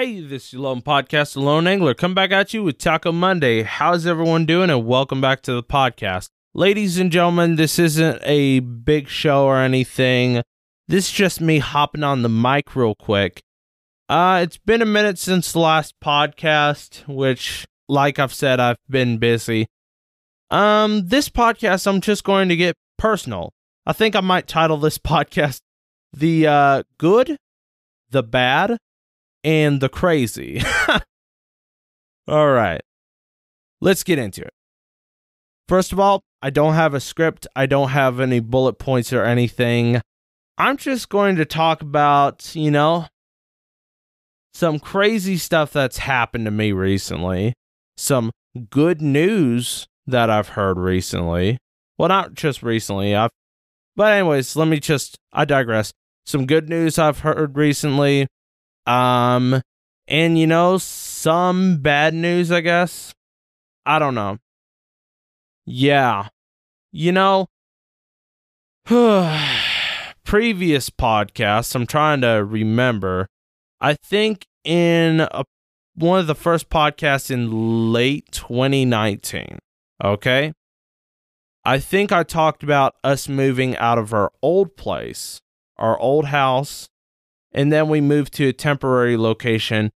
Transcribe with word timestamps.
Hey, 0.00 0.20
this 0.20 0.52
is 0.52 0.54
Lone 0.54 0.80
Podcast, 0.80 1.32
The 1.32 1.40
Lone 1.40 1.66
Angler. 1.66 1.92
Come 1.92 2.14
back 2.14 2.30
at 2.30 2.54
you 2.54 2.62
with 2.62 2.78
Taco 2.78 3.10
Monday. 3.10 3.64
How's 3.64 4.06
everyone 4.06 4.46
doing? 4.46 4.70
And 4.70 4.86
welcome 4.86 5.20
back 5.20 5.42
to 5.42 5.52
the 5.52 5.62
podcast. 5.64 6.28
Ladies 6.54 6.98
and 6.98 7.10
gentlemen, 7.10 7.56
this 7.56 7.80
isn't 7.80 8.20
a 8.22 8.60
big 8.60 9.08
show 9.08 9.46
or 9.46 9.58
anything. 9.58 10.44
This 10.86 11.06
is 11.06 11.10
just 11.10 11.40
me 11.40 11.58
hopping 11.58 12.04
on 12.04 12.22
the 12.22 12.28
mic 12.28 12.76
real 12.76 12.94
quick. 12.94 13.42
Uh, 14.08 14.38
it's 14.44 14.56
been 14.56 14.82
a 14.82 14.86
minute 14.86 15.18
since 15.18 15.50
the 15.50 15.58
last 15.58 15.96
podcast, 15.98 17.04
which, 17.08 17.66
like 17.88 18.20
I've 18.20 18.32
said, 18.32 18.60
I've 18.60 18.78
been 18.88 19.18
busy. 19.18 19.66
Um, 20.48 21.08
this 21.08 21.28
podcast, 21.28 21.88
I'm 21.88 22.00
just 22.00 22.22
going 22.22 22.50
to 22.50 22.56
get 22.56 22.76
personal. 22.98 23.50
I 23.84 23.92
think 23.94 24.14
I 24.14 24.20
might 24.20 24.46
title 24.46 24.76
this 24.76 24.98
podcast 24.98 25.58
The 26.12 26.46
uh, 26.46 26.82
Good, 26.98 27.36
The 28.10 28.22
Bad, 28.22 28.78
and 29.48 29.80
The 29.80 29.88
Crazy. 29.88 30.60
all 32.28 32.50
right, 32.50 32.82
let's 33.80 34.04
get 34.04 34.18
into 34.18 34.42
it. 34.42 34.52
First 35.66 35.90
of 35.90 35.98
all, 35.98 36.20
I 36.42 36.50
don't 36.50 36.74
have 36.74 36.92
a 36.92 37.00
script, 37.00 37.46
I 37.56 37.64
don't 37.64 37.88
have 37.88 38.20
any 38.20 38.40
bullet 38.40 38.74
points 38.74 39.10
or 39.10 39.24
anything. 39.24 40.02
I'm 40.58 40.76
just 40.76 41.08
going 41.08 41.36
to 41.36 41.46
talk 41.46 41.80
about, 41.80 42.54
you 42.54 42.70
know, 42.70 43.06
some 44.52 44.78
crazy 44.78 45.38
stuff 45.38 45.72
that's 45.72 45.98
happened 45.98 46.44
to 46.44 46.50
me 46.50 46.72
recently, 46.72 47.54
some 47.96 48.30
good 48.68 49.00
news 49.00 49.86
that 50.06 50.28
I've 50.28 50.48
heard 50.50 50.76
recently. 50.76 51.56
Well, 51.96 52.08
not 52.08 52.34
just 52.34 52.62
recently. 52.62 53.14
I've, 53.14 53.30
but 53.96 54.12
anyways, 54.12 54.56
let 54.56 54.68
me 54.68 54.78
just. 54.78 55.16
I 55.32 55.46
digress. 55.46 55.92
Some 56.26 56.44
good 56.44 56.68
news 56.68 56.98
I've 56.98 57.20
heard 57.20 57.56
recently. 57.56 58.26
Um, 58.88 59.60
and 60.08 60.38
you 60.38 60.46
know, 60.46 60.78
some 60.78 61.78
bad 61.78 62.14
news, 62.14 62.50
I 62.50 62.60
guess. 62.62 63.14
I 63.84 63.98
don't 63.98 64.14
know. 64.14 64.38
Yeah, 65.66 66.28
you 66.90 67.12
know. 67.12 67.48
previous 70.24 70.88
podcasts, 70.90 71.74
I'm 71.74 71.86
trying 71.86 72.22
to 72.22 72.44
remember. 72.44 73.28
I 73.80 73.94
think 73.94 74.46
in 74.64 75.20
a, 75.20 75.44
one 75.94 76.20
of 76.20 76.26
the 76.26 76.34
first 76.34 76.70
podcasts 76.70 77.30
in 77.30 77.92
late 77.92 78.30
2019. 78.32 79.58
Okay. 80.02 80.52
I 81.64 81.78
think 81.78 82.12
I 82.12 82.22
talked 82.22 82.62
about 82.62 82.94
us 83.04 83.28
moving 83.28 83.76
out 83.76 83.98
of 83.98 84.14
our 84.14 84.30
old 84.42 84.76
place, 84.76 85.40
our 85.76 85.98
old 85.98 86.26
house, 86.26 86.88
and 87.52 87.72
then 87.72 87.88
we 87.88 88.00
moved 88.00 88.34
to 88.34 88.48
a 88.48 88.52
temporary 88.52 89.16
location 89.16 89.90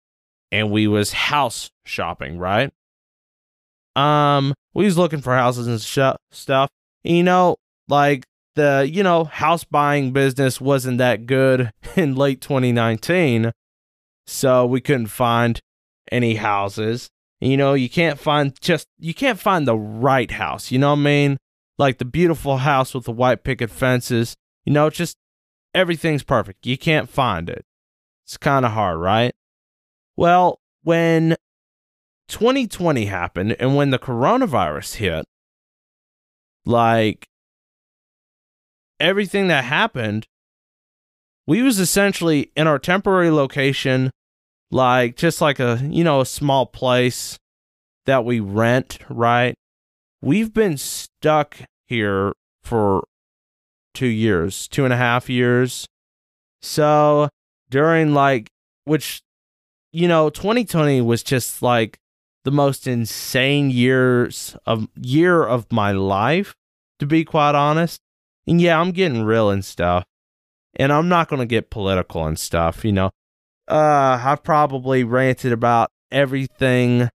and 0.51 0.71
we 0.71 0.87
was 0.87 1.13
house 1.13 1.69
shopping, 1.85 2.37
right? 2.37 2.71
Um, 3.95 4.53
we 4.73 4.85
was 4.85 4.97
looking 4.97 5.21
for 5.21 5.33
houses 5.35 5.67
and 5.67 5.81
sh- 5.81 6.17
stuff. 6.31 6.69
You 7.03 7.23
know, 7.23 7.55
like 7.87 8.25
the, 8.55 8.87
you 8.91 9.03
know, 9.03 9.25
house 9.25 9.63
buying 9.63 10.11
business 10.11 10.61
wasn't 10.61 10.97
that 10.99 11.25
good 11.25 11.71
in 11.95 12.15
late 12.15 12.41
2019. 12.41 13.51
So 14.27 14.65
we 14.65 14.81
couldn't 14.81 15.07
find 15.07 15.59
any 16.11 16.35
houses. 16.35 17.09
You 17.39 17.57
know, 17.57 17.73
you 17.73 17.89
can't 17.89 18.19
find 18.19 18.59
just 18.61 18.87
you 18.99 19.15
can't 19.15 19.39
find 19.39 19.67
the 19.67 19.75
right 19.75 20.29
house. 20.29 20.71
You 20.71 20.77
know 20.77 20.91
what 20.91 20.99
I 20.99 21.03
mean? 21.03 21.37
Like 21.79 21.97
the 21.97 22.05
beautiful 22.05 22.57
house 22.57 22.93
with 22.93 23.05
the 23.05 23.11
white 23.11 23.43
picket 23.43 23.71
fences. 23.71 24.35
You 24.63 24.73
know, 24.73 24.91
just 24.91 25.17
everything's 25.73 26.23
perfect. 26.23 26.65
You 26.65 26.77
can't 26.77 27.09
find 27.09 27.49
it. 27.49 27.65
It's 28.25 28.37
kind 28.37 28.65
of 28.65 28.71
hard, 28.71 28.99
right? 28.99 29.33
Well, 30.15 30.59
when 30.83 31.35
2020 32.27 33.05
happened 33.05 33.55
and 33.59 33.75
when 33.75 33.89
the 33.89 33.99
coronavirus 33.99 34.95
hit, 34.95 35.25
like 36.65 37.27
everything 38.99 39.47
that 39.47 39.63
happened, 39.63 40.27
we 41.47 41.61
was 41.61 41.79
essentially 41.79 42.51
in 42.55 42.67
our 42.67 42.79
temporary 42.79 43.31
location 43.31 44.11
like 44.71 45.17
just 45.17 45.41
like 45.41 45.59
a 45.59 45.79
you 45.83 46.03
know 46.03 46.21
a 46.21 46.25
small 46.25 46.65
place 46.65 47.37
that 48.05 48.23
we 48.23 48.39
rent 48.39 48.97
right 49.09 49.53
we've 50.21 50.53
been 50.53 50.77
stuck 50.77 51.57
here 51.87 52.33
for 52.63 53.03
two 53.93 54.07
years 54.07 54.67
two 54.67 54.83
and 54.85 54.93
a 54.93 54.97
half 54.97 55.29
years. 55.29 55.87
So 56.61 57.29
during 57.69 58.13
like 58.13 58.49
which 58.85 59.21
you 59.91 60.07
know 60.07 60.29
2020 60.29 61.01
was 61.01 61.23
just 61.23 61.61
like 61.61 61.97
the 62.43 62.51
most 62.51 62.87
insane 62.87 63.69
years 63.69 64.55
of 64.65 64.87
year 64.95 65.43
of 65.43 65.71
my 65.71 65.91
life 65.91 66.55
to 66.99 67.05
be 67.05 67.23
quite 67.23 67.55
honest. 67.55 67.99
And 68.47 68.61
yeah 68.61 68.79
i'm 68.79 68.91
getting 68.91 69.23
real 69.23 69.49
and 69.49 69.63
stuff. 69.63 70.03
And 70.75 70.91
i'm 70.91 71.09
not 71.09 71.27
going 71.27 71.39
to 71.39 71.45
get 71.45 71.69
political 71.69 72.25
and 72.25 72.37
stuff 72.37 72.85
you 72.85 72.91
know. 72.91 73.11
Uh, 73.67 74.19
I've 74.21 74.43
probably 74.43 75.03
ranted 75.03 75.53
about 75.53 75.89
everything 76.11 77.09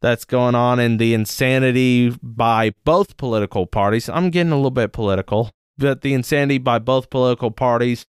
that's 0.00 0.24
going 0.24 0.54
on 0.54 0.78
in 0.78 0.98
the 0.98 1.14
insanity 1.14 2.16
by 2.22 2.72
both 2.84 3.16
political 3.16 3.66
parties. 3.66 4.08
I'm 4.08 4.30
getting 4.30 4.52
a 4.52 4.56
little 4.56 4.70
bit 4.70 4.92
political, 4.92 5.50
but 5.78 6.02
the 6.02 6.12
insanity 6.12 6.58
by 6.58 6.78
both 6.78 7.10
political 7.10 7.50
parties. 7.50 8.04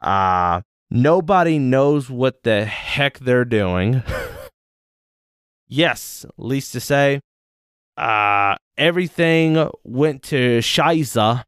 Uh, 0.00 0.62
nobody 0.90 1.58
knows 1.58 2.10
what 2.10 2.42
the 2.42 2.64
heck 2.64 3.18
they're 3.18 3.44
doing. 3.44 4.02
yes, 5.68 6.24
least 6.36 6.72
to 6.72 6.80
say, 6.80 7.20
uh, 7.96 8.56
everything 8.76 9.68
went 9.84 10.22
to 10.24 10.58
Shiza 10.58 11.44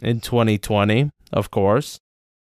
in 0.00 0.20
2020, 0.20 1.10
of 1.32 1.50
course, 1.50 1.98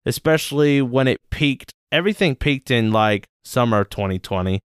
especially 0.04 0.82
when 0.82 1.08
it 1.08 1.18
peaked 1.30 1.72
everything 1.90 2.36
peaked 2.36 2.70
in 2.70 2.92
like 2.92 3.26
summer 3.44 3.84
2020. 3.84 4.52
You 4.52 4.60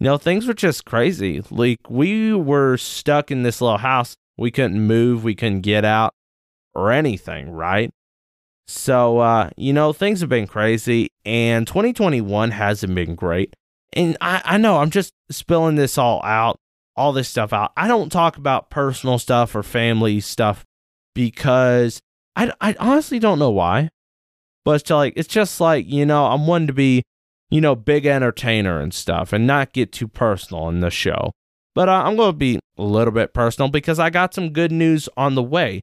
know, 0.00 0.16
things 0.16 0.46
were 0.46 0.54
just 0.54 0.86
crazy. 0.86 1.42
Like 1.50 1.78
we 1.88 2.32
were 2.32 2.76
stuck 2.78 3.30
in 3.30 3.42
this 3.42 3.60
little 3.60 3.78
house. 3.78 4.16
We 4.38 4.50
couldn't 4.50 4.80
move, 4.80 5.22
we 5.22 5.34
couldn't 5.34 5.60
get 5.60 5.84
out 5.84 6.14
or 6.74 6.90
anything, 6.90 7.50
right? 7.50 7.92
So 8.66 9.18
uh, 9.18 9.50
you 9.56 9.72
know, 9.72 9.92
things 9.92 10.20
have 10.20 10.28
been 10.28 10.46
crazy 10.46 11.10
and 11.24 11.66
2021 11.66 12.50
hasn't 12.52 12.94
been 12.94 13.14
great. 13.14 13.54
And 13.92 14.16
I, 14.20 14.40
I 14.44 14.58
know 14.58 14.78
I'm 14.78 14.90
just 14.90 15.12
spilling 15.30 15.76
this 15.76 15.98
all 15.98 16.22
out, 16.24 16.58
all 16.96 17.12
this 17.12 17.28
stuff 17.28 17.52
out. 17.52 17.72
I 17.76 17.88
don't 17.88 18.10
talk 18.10 18.36
about 18.36 18.70
personal 18.70 19.18
stuff 19.18 19.54
or 19.54 19.62
family 19.62 20.20
stuff 20.20 20.64
because 21.14 22.00
I, 22.34 22.52
I 22.60 22.74
honestly 22.78 23.18
don't 23.18 23.38
know 23.38 23.50
why. 23.50 23.90
But 24.64 24.80
it's 24.80 24.90
like 24.90 25.14
it's 25.16 25.28
just 25.28 25.60
like 25.60 25.86
you 25.88 26.06
know 26.06 26.26
I'm 26.26 26.46
one 26.46 26.66
to 26.68 26.72
be 26.72 27.02
you 27.50 27.60
know 27.60 27.74
big 27.74 28.06
entertainer 28.06 28.80
and 28.80 28.94
stuff 28.94 29.32
and 29.32 29.46
not 29.46 29.72
get 29.72 29.92
too 29.92 30.08
personal 30.08 30.68
in 30.68 30.80
the 30.80 30.90
show. 30.90 31.32
But 31.74 31.88
uh, 31.88 32.02
I'm 32.04 32.16
going 32.16 32.32
to 32.32 32.36
be 32.36 32.60
a 32.78 32.82
little 32.82 33.12
bit 33.12 33.32
personal 33.32 33.70
because 33.70 33.98
I 33.98 34.10
got 34.10 34.34
some 34.34 34.50
good 34.50 34.72
news 34.72 35.08
on 35.16 35.34
the 35.34 35.42
way. 35.42 35.80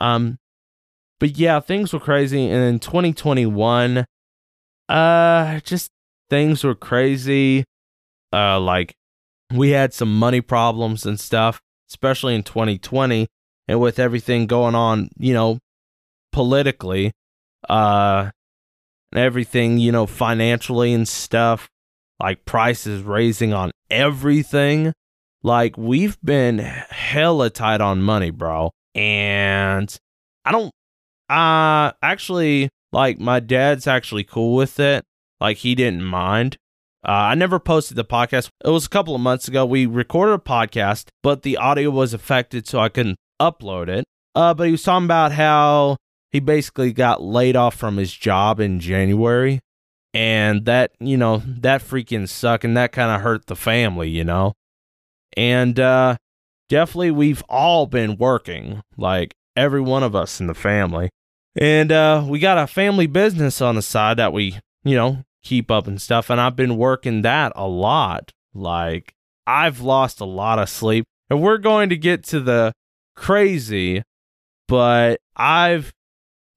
Um, 0.00 0.38
but 1.20 1.36
yeah, 1.36 1.60
things 1.60 1.92
were 1.92 2.00
crazy, 2.00 2.48
and 2.48 2.64
in 2.64 2.78
2021, 2.78 4.04
uh, 4.88 5.60
just 5.60 5.90
things 6.30 6.64
were 6.64 6.74
crazy. 6.74 7.64
Uh, 8.32 8.58
like 8.58 8.94
we 9.52 9.70
had 9.70 9.92
some 9.92 10.18
money 10.18 10.40
problems 10.40 11.06
and 11.06 11.20
stuff, 11.20 11.60
especially 11.90 12.34
in 12.34 12.42
2020, 12.42 13.28
and 13.68 13.80
with 13.80 13.98
everything 13.98 14.46
going 14.46 14.74
on, 14.74 15.10
you 15.18 15.34
know, 15.34 15.58
politically 16.32 17.12
uh 17.68 18.30
and 19.12 19.20
everything, 19.20 19.76
you 19.78 19.92
know, 19.92 20.06
financially 20.06 20.94
and 20.94 21.06
stuff, 21.06 21.68
like 22.18 22.44
prices 22.46 23.02
raising 23.02 23.52
on 23.52 23.70
everything. 23.90 24.92
Like 25.42 25.76
we've 25.76 26.18
been 26.22 26.58
hella 26.58 27.50
tight 27.50 27.82
on 27.82 28.02
money, 28.02 28.30
bro. 28.30 28.70
And 28.94 29.94
I 30.44 30.52
don't 30.52 30.72
uh 31.28 31.92
actually 32.02 32.68
like 32.92 33.18
my 33.18 33.40
dad's 33.40 33.86
actually 33.86 34.24
cool 34.24 34.54
with 34.54 34.78
it. 34.78 35.04
Like 35.40 35.58
he 35.58 35.74
didn't 35.74 36.04
mind. 36.04 36.56
Uh, 37.04 37.32
I 37.32 37.34
never 37.34 37.58
posted 37.58 37.96
the 37.96 38.04
podcast. 38.04 38.48
It 38.64 38.70
was 38.70 38.86
a 38.86 38.90
couple 38.90 39.14
of 39.14 39.20
months 39.20 39.48
ago. 39.48 39.66
We 39.66 39.86
recorded 39.86 40.34
a 40.34 40.38
podcast, 40.38 41.08
but 41.22 41.42
the 41.42 41.56
audio 41.56 41.90
was 41.90 42.14
affected, 42.14 42.68
so 42.68 42.78
I 42.78 42.90
couldn't 42.90 43.16
upload 43.40 43.88
it. 43.88 44.04
Uh, 44.36 44.54
but 44.54 44.66
he 44.66 44.72
was 44.72 44.84
talking 44.84 45.06
about 45.06 45.32
how 45.32 45.96
he 46.30 46.38
basically 46.38 46.92
got 46.92 47.20
laid 47.20 47.56
off 47.56 47.74
from 47.74 47.96
his 47.96 48.12
job 48.14 48.60
in 48.60 48.78
January. 48.78 49.58
And 50.14 50.64
that, 50.66 50.92
you 51.00 51.16
know, 51.16 51.42
that 51.44 51.82
freaking 51.82 52.28
sucked 52.28 52.64
and 52.64 52.76
that 52.76 52.92
kind 52.92 53.10
of 53.10 53.22
hurt 53.22 53.46
the 53.46 53.56
family, 53.56 54.08
you 54.08 54.24
know? 54.24 54.52
And 55.36 55.80
uh, 55.80 56.16
definitely 56.72 57.10
we've 57.10 57.44
all 57.50 57.84
been 57.84 58.16
working, 58.16 58.80
like 58.96 59.34
every 59.54 59.82
one 59.82 60.02
of 60.02 60.16
us 60.16 60.40
in 60.40 60.46
the 60.46 60.54
family. 60.54 61.10
And 61.54 61.92
uh, 61.92 62.24
we 62.26 62.38
got 62.38 62.56
a 62.56 62.66
family 62.66 63.06
business 63.06 63.60
on 63.60 63.74
the 63.74 63.82
side 63.82 64.16
that 64.16 64.32
we, 64.32 64.58
you 64.82 64.96
know, 64.96 65.22
keep 65.44 65.70
up 65.70 65.86
and 65.86 66.00
stuff. 66.00 66.30
And 66.30 66.40
I've 66.40 66.56
been 66.56 66.78
working 66.78 67.20
that 67.22 67.52
a 67.54 67.68
lot. 67.68 68.32
Like, 68.54 69.12
I've 69.46 69.82
lost 69.82 70.18
a 70.20 70.24
lot 70.24 70.58
of 70.58 70.70
sleep. 70.70 71.04
And 71.28 71.42
we're 71.42 71.58
going 71.58 71.90
to 71.90 71.96
get 71.96 72.24
to 72.24 72.40
the 72.40 72.72
crazy, 73.16 74.02
but 74.66 75.20
I've 75.36 75.92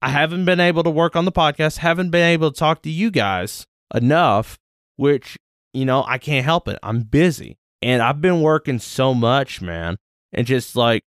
I 0.00 0.08
haven't 0.08 0.46
been 0.46 0.60
able 0.60 0.82
to 0.84 0.90
work 0.90 1.14
on 1.14 1.26
the 1.26 1.32
podcast, 1.32 1.78
haven't 1.78 2.08
been 2.08 2.26
able 2.26 2.50
to 2.50 2.58
talk 2.58 2.80
to 2.82 2.90
you 2.90 3.10
guys 3.10 3.66
enough, 3.94 4.56
which, 4.96 5.36
you 5.74 5.84
know, 5.84 6.04
I 6.08 6.16
can't 6.16 6.44
help 6.44 6.68
it. 6.68 6.78
I'm 6.82 7.00
busy. 7.00 7.58
And 7.82 8.00
I've 8.00 8.22
been 8.22 8.40
working 8.40 8.78
so 8.78 9.12
much, 9.12 9.60
man, 9.60 9.96
and 10.32 10.46
just 10.46 10.76
like 10.76 11.02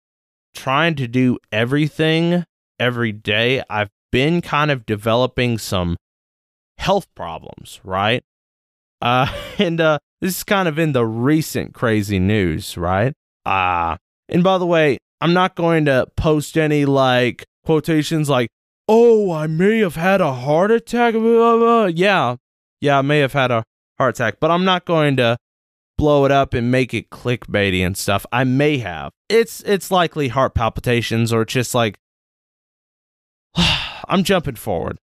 trying 0.54 0.94
to 0.96 1.06
do 1.06 1.38
everything 1.52 2.44
every 2.78 3.12
day. 3.12 3.62
I've 3.68 3.90
been 4.10 4.40
kind 4.40 4.70
of 4.70 4.86
developing 4.86 5.58
some 5.58 5.96
health 6.78 7.06
problems, 7.14 7.80
right? 7.84 8.22
Uh, 9.00 9.32
and 9.58 9.80
uh, 9.80 9.98
this 10.20 10.38
is 10.38 10.44
kind 10.44 10.68
of 10.68 10.78
in 10.78 10.92
the 10.92 11.06
recent 11.06 11.74
crazy 11.74 12.18
news, 12.18 12.76
right? 12.76 13.12
Uh, 13.44 13.96
and 14.28 14.42
by 14.42 14.58
the 14.58 14.66
way, 14.66 14.98
I'm 15.20 15.32
not 15.32 15.54
going 15.54 15.84
to 15.86 16.06
post 16.16 16.58
any 16.58 16.84
like 16.84 17.44
quotations 17.64 18.28
like, 18.28 18.48
oh, 18.88 19.32
I 19.32 19.46
may 19.46 19.78
have 19.80 19.96
had 19.96 20.20
a 20.20 20.32
heart 20.32 20.70
attack. 20.70 21.14
Yeah, 21.14 22.36
yeah, 22.80 22.98
I 22.98 23.02
may 23.02 23.20
have 23.20 23.32
had 23.32 23.50
a 23.50 23.62
heart 23.98 24.16
attack, 24.16 24.36
but 24.40 24.50
I'm 24.50 24.64
not 24.64 24.84
going 24.84 25.16
to 25.16 25.36
blow 25.98 26.24
it 26.24 26.32
up 26.32 26.54
and 26.54 26.70
make 26.70 26.94
it 26.94 27.10
clickbaity 27.10 27.84
and 27.84 27.96
stuff. 27.96 28.26
I 28.32 28.44
may 28.44 28.78
have. 28.78 29.12
It's 29.28 29.60
it's 29.62 29.90
likely 29.90 30.28
heart 30.28 30.54
palpitations 30.54 31.32
or 31.32 31.44
just 31.44 31.74
like 31.74 31.96
I'm 33.56 34.22
jumping 34.24 34.56
forward. 34.56 34.98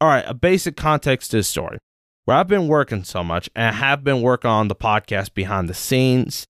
All 0.00 0.08
right, 0.08 0.24
a 0.26 0.34
basic 0.34 0.76
context 0.76 1.30
to 1.30 1.38
the 1.38 1.42
story. 1.42 1.78
Where 2.24 2.36
I've 2.36 2.48
been 2.48 2.68
working 2.68 3.04
so 3.04 3.22
much 3.22 3.48
and 3.54 3.68
I 3.68 3.72
have 3.72 4.02
been 4.02 4.20
working 4.20 4.50
on 4.50 4.68
the 4.68 4.74
podcast 4.74 5.32
behind 5.32 5.68
the 5.68 5.74
scenes 5.74 6.44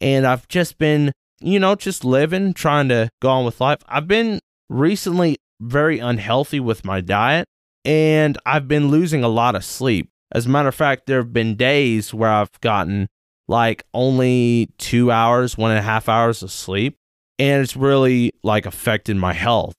and 0.00 0.26
I've 0.26 0.46
just 0.46 0.78
been, 0.78 1.12
you 1.40 1.58
know, 1.58 1.74
just 1.74 2.04
living, 2.04 2.54
trying 2.54 2.88
to 2.90 3.08
go 3.20 3.30
on 3.30 3.44
with 3.44 3.60
life. 3.60 3.78
I've 3.88 4.06
been 4.06 4.38
recently 4.68 5.36
very 5.60 5.98
unhealthy 5.98 6.60
with 6.60 6.84
my 6.84 7.00
diet 7.00 7.46
and 7.84 8.38
I've 8.46 8.68
been 8.68 8.88
losing 8.88 9.24
a 9.24 9.28
lot 9.28 9.56
of 9.56 9.64
sleep. 9.64 10.08
As 10.32 10.46
a 10.46 10.48
matter 10.48 10.68
of 10.68 10.74
fact, 10.74 11.06
there 11.06 11.18
have 11.18 11.32
been 11.32 11.54
days 11.54 12.12
where 12.12 12.30
I've 12.30 12.60
gotten 12.60 13.08
like 13.48 13.84
only 13.94 14.68
two 14.78 15.10
hours, 15.10 15.56
one 15.56 15.70
and 15.70 15.78
a 15.78 15.82
half 15.82 16.08
hours 16.08 16.42
of 16.42 16.50
sleep, 16.50 16.96
and 17.38 17.62
it's 17.62 17.76
really 17.76 18.32
like 18.42 18.66
affected 18.66 19.16
my 19.16 19.32
health. 19.32 19.76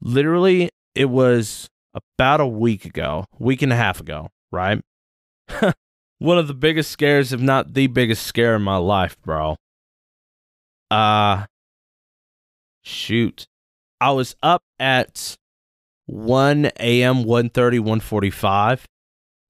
Literally, 0.00 0.70
it 0.94 1.06
was 1.06 1.68
about 1.94 2.40
a 2.40 2.46
week 2.46 2.84
ago, 2.84 3.24
week 3.38 3.62
and 3.62 3.72
a 3.72 3.76
half 3.76 4.00
ago, 4.00 4.28
right? 4.50 4.80
one 6.18 6.38
of 6.38 6.48
the 6.48 6.54
biggest 6.54 6.90
scares, 6.90 7.32
if 7.32 7.40
not 7.40 7.74
the 7.74 7.86
biggest 7.86 8.26
scare 8.26 8.54
in 8.56 8.62
my 8.62 8.76
life, 8.76 9.16
bro. 9.22 9.56
Uh, 10.90 11.46
shoot. 12.82 13.46
I 14.00 14.10
was 14.10 14.34
up 14.42 14.62
at 14.78 15.36
1 16.06 16.66
a.m., 16.80 17.24
1.30, 17.24 17.80
1.45 17.80 18.84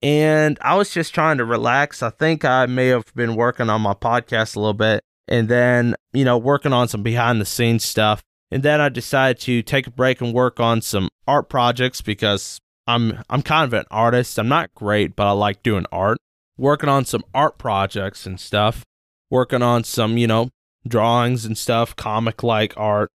and 0.03 0.57
I 0.61 0.75
was 0.75 0.89
just 0.89 1.13
trying 1.13 1.37
to 1.37 1.45
relax. 1.45 2.03
I 2.03 2.09
think 2.09 2.43
I 2.43 2.65
may 2.65 2.87
have 2.87 3.05
been 3.15 3.37
working 3.37 3.69
on 3.69 3.81
my 3.81 3.93
podcast 3.93 4.57
a 4.57 4.59
little 4.59 4.73
bit 4.73 5.01
and 5.29 5.47
then, 5.47 5.95
you 6.11 6.25
know, 6.25 6.37
working 6.37 6.73
on 6.73 6.89
some 6.89 7.03
behind 7.03 7.39
the 7.39 7.45
scenes 7.45 7.85
stuff. 7.85 8.21
And 8.51 8.63
then 8.63 8.81
I 8.81 8.89
decided 8.89 9.39
to 9.43 9.63
take 9.63 9.87
a 9.87 9.91
break 9.91 10.19
and 10.19 10.33
work 10.33 10.59
on 10.59 10.81
some 10.81 11.07
art 11.25 11.47
projects 11.47 12.01
because 12.01 12.59
I'm 12.85 13.23
I'm 13.29 13.41
kind 13.41 13.63
of 13.63 13.73
an 13.73 13.85
artist. 13.89 14.37
I'm 14.37 14.49
not 14.49 14.75
great, 14.75 15.15
but 15.15 15.25
I 15.25 15.31
like 15.31 15.63
doing 15.63 15.85
art. 15.89 16.17
Working 16.57 16.89
on 16.89 17.05
some 17.05 17.23
art 17.33 17.57
projects 17.57 18.25
and 18.25 18.39
stuff. 18.39 18.83
Working 19.31 19.61
on 19.63 19.85
some, 19.85 20.17
you 20.17 20.27
know, 20.27 20.49
drawings 20.85 21.45
and 21.45 21.57
stuff, 21.57 21.95
comic 21.95 22.43
like 22.43 22.73
art. 22.75 23.09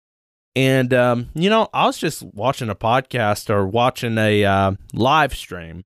And 0.55 0.93
um, 0.93 1.31
you 1.35 1.49
know, 1.49 1.71
I 1.73 1.87
was 1.87 1.97
just 1.97 2.23
watching 2.23 2.69
a 2.69 2.75
podcast 2.75 3.49
or 3.49 3.67
watching 3.67 4.19
a 4.19 4.45
uh, 4.45 4.73
live 4.93 5.35
stream 5.35 5.83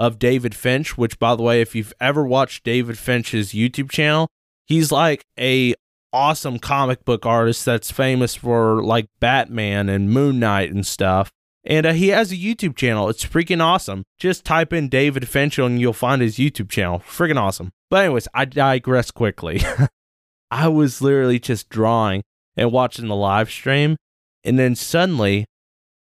of 0.00 0.18
David 0.18 0.54
Finch, 0.54 0.96
which, 0.96 1.18
by 1.18 1.36
the 1.36 1.42
way, 1.42 1.60
if 1.60 1.74
you've 1.74 1.92
ever 2.00 2.24
watched 2.24 2.64
David 2.64 2.96
Finch's 2.96 3.52
YouTube 3.52 3.90
channel, 3.90 4.28
he's 4.66 4.90
like 4.90 5.26
a 5.38 5.74
awesome 6.10 6.58
comic 6.58 7.04
book 7.04 7.26
artist 7.26 7.66
that's 7.66 7.90
famous 7.90 8.34
for 8.34 8.82
like 8.82 9.08
Batman 9.20 9.90
and 9.90 10.10
Moon 10.10 10.40
Knight 10.40 10.72
and 10.72 10.86
stuff. 10.86 11.30
And 11.64 11.84
uh, 11.84 11.92
he 11.92 12.08
has 12.08 12.32
a 12.32 12.36
YouTube 12.36 12.76
channel. 12.76 13.10
It's 13.10 13.26
freaking 13.26 13.62
awesome. 13.62 14.04
Just 14.18 14.46
type 14.46 14.72
in 14.72 14.88
David 14.88 15.28
Finch 15.28 15.58
and 15.58 15.78
you'll 15.78 15.92
find 15.92 16.22
his 16.22 16.36
YouTube 16.36 16.70
channel. 16.70 17.00
Freaking 17.00 17.38
awesome. 17.38 17.70
But, 17.90 18.06
anyways, 18.06 18.26
I 18.32 18.46
digress 18.46 19.10
quickly. 19.10 19.60
I 20.50 20.68
was 20.68 21.02
literally 21.02 21.38
just 21.38 21.68
drawing 21.68 22.22
and 22.56 22.72
watching 22.72 23.08
the 23.08 23.14
live 23.14 23.50
stream. 23.50 23.96
And 24.44 24.58
then 24.58 24.74
suddenly 24.74 25.44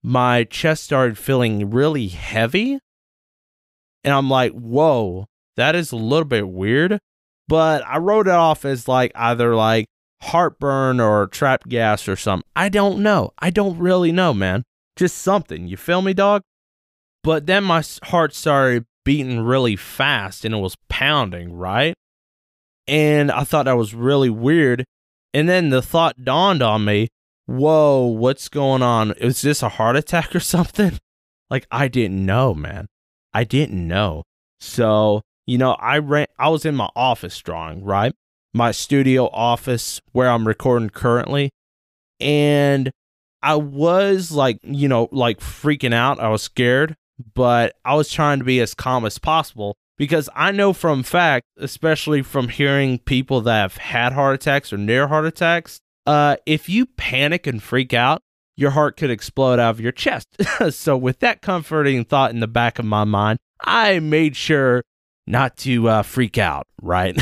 my 0.02 0.46
chest 0.46 0.84
started 0.84 1.20
feeling 1.20 1.70
really 1.70 2.08
heavy. 2.08 2.80
And 4.04 4.14
I'm 4.14 4.30
like, 4.30 4.52
whoa, 4.52 5.26
that 5.56 5.76
is 5.76 5.92
a 5.92 5.98
little 5.98 6.26
bit 6.26 6.48
weird. 6.48 7.00
But 7.48 7.86
I 7.86 7.98
wrote 7.98 8.28
it 8.28 8.34
off 8.34 8.66
as 8.66 8.88
like 8.88 9.12
either 9.16 9.56
like 9.56 9.86
heartburn 10.22 11.00
or 11.00 11.28
trapped 11.28 11.68
gas 11.68 12.08
or 12.08 12.16
something. 12.16 12.48
I 12.56 12.70
don't 12.70 13.04
know. 13.04 13.32
I 13.40 13.50
don't 13.50 13.78
really 13.78 14.12
know, 14.12 14.34
man. 14.34 14.64
Just 14.96 15.18
something. 15.18 15.68
You 15.68 15.78
feel 15.78 16.02
me, 16.02 16.14
dog? 16.14 16.42
But 17.24 17.46
then 17.46 17.64
my 17.64 17.84
heart 18.04 18.34
started 18.34 18.86
beating 19.06 19.42
really 19.42 19.76
fast 19.76 20.46
and 20.46 20.56
it 20.56 20.60
was 20.60 20.78
pounding, 20.90 21.54
right? 21.54 21.94
And 22.88 23.32
I 23.32 23.44
thought 23.44 23.66
that 23.66 23.78
was 23.78 23.94
really 23.94 24.30
weird. 24.30 24.86
And 25.34 25.48
then 25.50 25.70
the 25.70 25.82
thought 25.82 26.24
dawned 26.24 26.62
on 26.62 26.86
me 26.86 27.10
whoa, 27.46 28.06
what's 28.06 28.50
going 28.50 28.82
on? 28.82 29.12
Is 29.14 29.42
this 29.42 29.64
a 29.64 29.70
heart 29.70 29.96
attack 29.96 30.36
or 30.36 30.40
something? 30.42 31.00
Like, 31.50 31.68
I 31.72 31.88
didn't 31.88 32.26
know, 32.26 32.54
man. 32.54 32.88
I 33.34 33.44
didn't 33.44 33.88
know. 33.88 34.24
So, 34.60 35.22
you 35.46 35.58
know, 35.58 35.74
I 35.74 35.98
ran 35.98 36.28
I 36.38 36.50
was 36.50 36.66
in 36.66 36.76
my 36.76 36.90
office 36.96 37.38
drawing, 37.40 37.84
right? 37.84 38.14
My 38.54 38.72
studio 38.72 39.28
office 39.30 40.00
where 40.12 40.30
I'm 40.30 40.48
recording 40.48 40.90
currently. 40.90 41.50
And 42.20 42.92
I 43.42 43.56
was 43.56 44.32
like, 44.32 44.60
you 44.64 44.88
know, 44.88 45.10
like 45.12 45.40
freaking 45.40 45.94
out. 45.94 46.20
I 46.20 46.30
was 46.30 46.42
scared, 46.42 46.96
but 47.34 47.76
I 47.84 47.96
was 47.96 48.10
trying 48.10 48.40
to 48.40 48.46
be 48.46 48.62
as 48.62 48.74
calm 48.74 49.06
as 49.06 49.20
possible 49.20 49.76
because 49.98 50.30
I 50.36 50.52
know 50.52 50.72
from 50.72 51.04
fact, 51.04 51.46
especially 51.58 52.22
from 52.22 52.50
hearing 52.50 53.00
people 53.00 53.42
that 53.42 53.62
have 53.62 53.78
had 53.78 54.14
heart 54.14 54.36
attacks 54.36 54.72
or 54.72 54.78
near 54.78 55.08
heart 55.08 55.26
attacks, 55.26 55.80
uh, 56.06 56.38
if 56.46 56.70
you 56.70 56.86
panic 56.86 57.48
and 57.48 57.62
freak 57.62 57.94
out, 57.94 58.22
your 58.56 58.72
heart 58.72 58.98
could 58.98 59.10
explode 59.10 59.60
out 59.60 59.72
of 59.72 59.80
your 59.80 59.92
chest. 59.92 60.28
so, 60.70 60.98
with 60.98 61.20
that 61.20 61.42
comforting 61.42 62.06
thought 62.06 62.32
in 62.32 62.40
the 62.40 62.48
back 62.48 62.80
of 62.80 62.86
my 62.86 63.04
mind, 63.04 63.40
I 63.64 64.00
made 64.00 64.36
sure 64.36 64.84
not 65.26 65.58
to 65.58 65.88
uh, 65.90 66.04
freak 66.04 66.38
out, 66.38 66.68
right? 66.82 67.20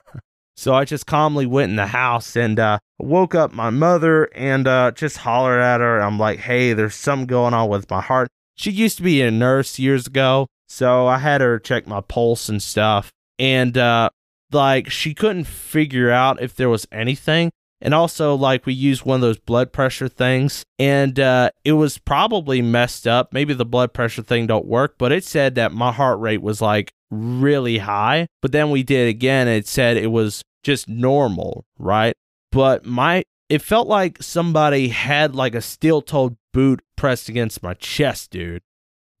so, 0.56 0.74
I 0.74 0.84
just 0.84 1.06
calmly 1.06 1.46
went 1.46 1.70
in 1.70 1.76
the 1.76 1.86
house 1.86 2.36
and 2.36 2.58
uh, 2.58 2.78
woke 2.98 3.34
up 3.34 3.52
my 3.52 3.70
mother 3.70 4.24
and 4.34 4.68
uh, 4.68 4.92
just 4.92 5.18
hollered 5.18 5.60
at 5.60 5.80
her. 5.80 6.00
I'm 6.00 6.18
like, 6.18 6.40
hey, 6.40 6.72
there's 6.72 6.94
something 6.94 7.26
going 7.26 7.54
on 7.54 7.68
with 7.68 7.90
my 7.90 8.00
heart. 8.00 8.28
She 8.54 8.70
used 8.70 8.96
to 8.98 9.02
be 9.02 9.22
a 9.22 9.30
nurse 9.30 9.78
years 9.78 10.06
ago. 10.06 10.46
So, 10.68 11.06
I 11.06 11.18
had 11.18 11.40
her 11.40 11.58
check 11.58 11.86
my 11.86 12.00
pulse 12.00 12.48
and 12.48 12.62
stuff. 12.62 13.10
And, 13.38 13.76
uh, 13.76 14.10
like, 14.50 14.90
she 14.90 15.14
couldn't 15.14 15.44
figure 15.44 16.10
out 16.10 16.40
if 16.42 16.54
there 16.54 16.68
was 16.68 16.86
anything. 16.90 17.50
And 17.80 17.94
also, 17.94 18.34
like, 18.34 18.66
we 18.66 18.74
used 18.74 19.04
one 19.04 19.16
of 19.16 19.20
those 19.20 19.38
blood 19.38 19.72
pressure 19.72 20.08
things, 20.08 20.64
and 20.78 21.18
uh, 21.20 21.50
it 21.64 21.72
was 21.72 21.98
probably 21.98 22.60
messed 22.60 23.06
up. 23.06 23.32
Maybe 23.32 23.54
the 23.54 23.64
blood 23.64 23.92
pressure 23.92 24.22
thing 24.22 24.46
don't 24.46 24.66
work, 24.66 24.96
but 24.98 25.12
it 25.12 25.24
said 25.24 25.54
that 25.54 25.72
my 25.72 25.92
heart 25.92 26.18
rate 26.18 26.42
was 26.42 26.60
like 26.60 26.92
really 27.10 27.78
high. 27.78 28.26
But 28.42 28.52
then 28.52 28.70
we 28.70 28.82
did 28.82 29.08
again, 29.08 29.46
it 29.46 29.68
said 29.68 29.96
it 29.96 30.10
was 30.10 30.42
just 30.64 30.88
normal, 30.88 31.64
right? 31.78 32.14
But 32.50 32.84
my, 32.84 33.24
it 33.48 33.62
felt 33.62 33.86
like 33.86 34.22
somebody 34.22 34.88
had 34.88 35.36
like 35.36 35.54
a 35.54 35.60
steel 35.60 36.02
toed 36.02 36.36
boot 36.52 36.82
pressed 36.96 37.28
against 37.28 37.62
my 37.62 37.74
chest, 37.74 38.32
dude. 38.32 38.62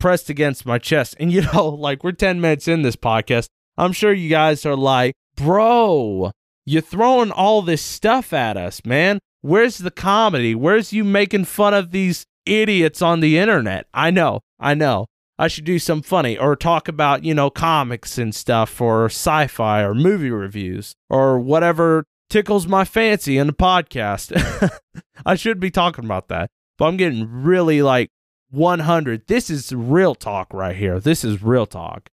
Pressed 0.00 0.30
against 0.30 0.66
my 0.66 0.78
chest. 0.78 1.14
And 1.20 1.32
you 1.32 1.42
know, 1.42 1.68
like, 1.68 2.02
we're 2.02 2.12
10 2.12 2.40
minutes 2.40 2.66
in 2.66 2.82
this 2.82 2.96
podcast. 2.96 3.46
I'm 3.76 3.92
sure 3.92 4.12
you 4.12 4.28
guys 4.28 4.66
are 4.66 4.76
like, 4.76 5.14
bro, 5.36 6.32
you're 6.68 6.82
throwing 6.82 7.30
all 7.30 7.62
this 7.62 7.80
stuff 7.80 8.32
at 8.34 8.58
us, 8.58 8.84
man. 8.84 9.18
Where's 9.40 9.78
the 9.78 9.90
comedy? 9.90 10.54
Where's 10.54 10.92
you 10.92 11.02
making 11.02 11.46
fun 11.46 11.72
of 11.72 11.92
these 11.92 12.26
idiots 12.44 13.00
on 13.00 13.20
the 13.20 13.38
internet? 13.38 13.86
I 13.94 14.10
know, 14.10 14.40
I 14.60 14.74
know. 14.74 15.06
I 15.38 15.48
should 15.48 15.64
do 15.64 15.78
some 15.78 16.02
funny 16.02 16.36
or 16.36 16.56
talk 16.56 16.86
about, 16.86 17.24
you 17.24 17.32
know, 17.32 17.48
comics 17.48 18.18
and 18.18 18.34
stuff 18.34 18.80
or 18.80 19.06
sci 19.06 19.46
fi 19.46 19.82
or 19.82 19.94
movie 19.94 20.30
reviews 20.30 20.94
or 21.08 21.38
whatever 21.38 22.04
tickles 22.28 22.66
my 22.66 22.84
fancy 22.84 23.38
in 23.38 23.46
the 23.46 23.52
podcast. 23.54 24.78
I 25.24 25.36
should 25.36 25.60
be 25.60 25.70
talking 25.70 26.04
about 26.04 26.28
that. 26.28 26.50
But 26.76 26.86
I'm 26.86 26.96
getting 26.98 27.26
really 27.30 27.80
like 27.80 28.10
100. 28.50 29.26
This 29.26 29.48
is 29.48 29.72
real 29.72 30.14
talk 30.14 30.52
right 30.52 30.76
here. 30.76 31.00
This 31.00 31.24
is 31.24 31.42
real 31.42 31.66
talk. 31.66 32.10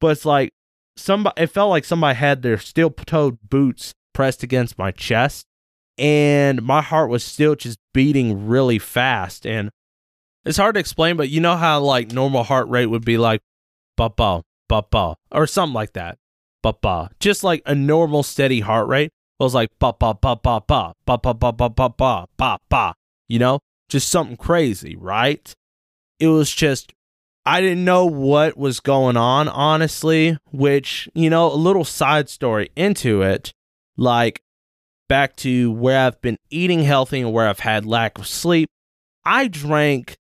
But 0.00 0.12
it's 0.12 0.24
like 0.24 0.50
somebody, 1.00 1.42
it 1.42 1.48
felt 1.48 1.70
like 1.70 1.84
somebody 1.84 2.16
had 2.16 2.42
their 2.42 2.58
steel 2.58 2.90
toed 2.90 3.38
boots 3.48 3.94
pressed 4.12 4.42
against 4.42 4.78
my 4.78 4.90
chest 4.90 5.46
and 6.00 6.62
my 6.62 6.80
heart 6.80 7.10
was 7.10 7.22
still 7.22 7.54
just 7.54 7.78
beating 7.92 8.46
really 8.46 8.78
fast. 8.78 9.46
And 9.46 9.70
it's 10.46 10.56
hard 10.56 10.74
to 10.74 10.80
explain, 10.80 11.18
but 11.18 11.28
you 11.28 11.40
know 11.40 11.56
how 11.56 11.80
like 11.80 12.10
normal 12.10 12.42
heart 12.42 12.68
rate 12.68 12.86
would 12.86 13.04
be 13.04 13.18
like, 13.18 13.42
ba 13.98 14.08
ba, 14.08 14.42
ba 14.66 14.82
ba, 14.90 15.16
or 15.30 15.46
something 15.46 15.74
like 15.74 15.92
that. 15.92 16.16
Ba 16.62 16.74
ba. 16.80 17.10
Just 17.20 17.44
like 17.44 17.62
a 17.66 17.74
normal 17.74 18.22
steady 18.22 18.60
heart 18.60 18.88
rate 18.88 19.10
It 19.38 19.42
was 19.42 19.54
like 19.54 19.70
ba 19.78 19.92
ba 19.92 20.14
ba 20.14 20.36
ba 20.36 20.62
ba 20.66 20.94
ba 21.04 21.18
ba 21.18 21.34
ba 21.34 21.52
ba 21.52 21.70
ba 21.70 22.26
ba 22.36 22.58
ba. 22.70 22.94
You 23.28 23.38
know, 23.38 23.60
just 23.90 24.08
something 24.08 24.38
crazy, 24.38 24.96
right? 24.96 25.54
It 26.18 26.28
was 26.28 26.50
just 26.50 26.94
I 27.50 27.60
didn't 27.60 27.84
know 27.84 28.06
what 28.06 28.56
was 28.56 28.78
going 28.78 29.16
on, 29.16 29.48
honestly, 29.48 30.38
which, 30.52 31.08
you 31.14 31.28
know, 31.28 31.52
a 31.52 31.56
little 31.56 31.82
side 31.84 32.28
story 32.28 32.70
into 32.76 33.22
it. 33.22 33.52
Like, 33.96 34.40
back 35.08 35.34
to 35.38 35.72
where 35.72 36.06
I've 36.06 36.20
been 36.20 36.36
eating 36.50 36.84
healthy 36.84 37.22
and 37.22 37.32
where 37.32 37.48
I've 37.48 37.58
had 37.58 37.84
lack 37.84 38.18
of 38.18 38.28
sleep. 38.28 38.68
I 39.24 39.48
drank 39.48 40.16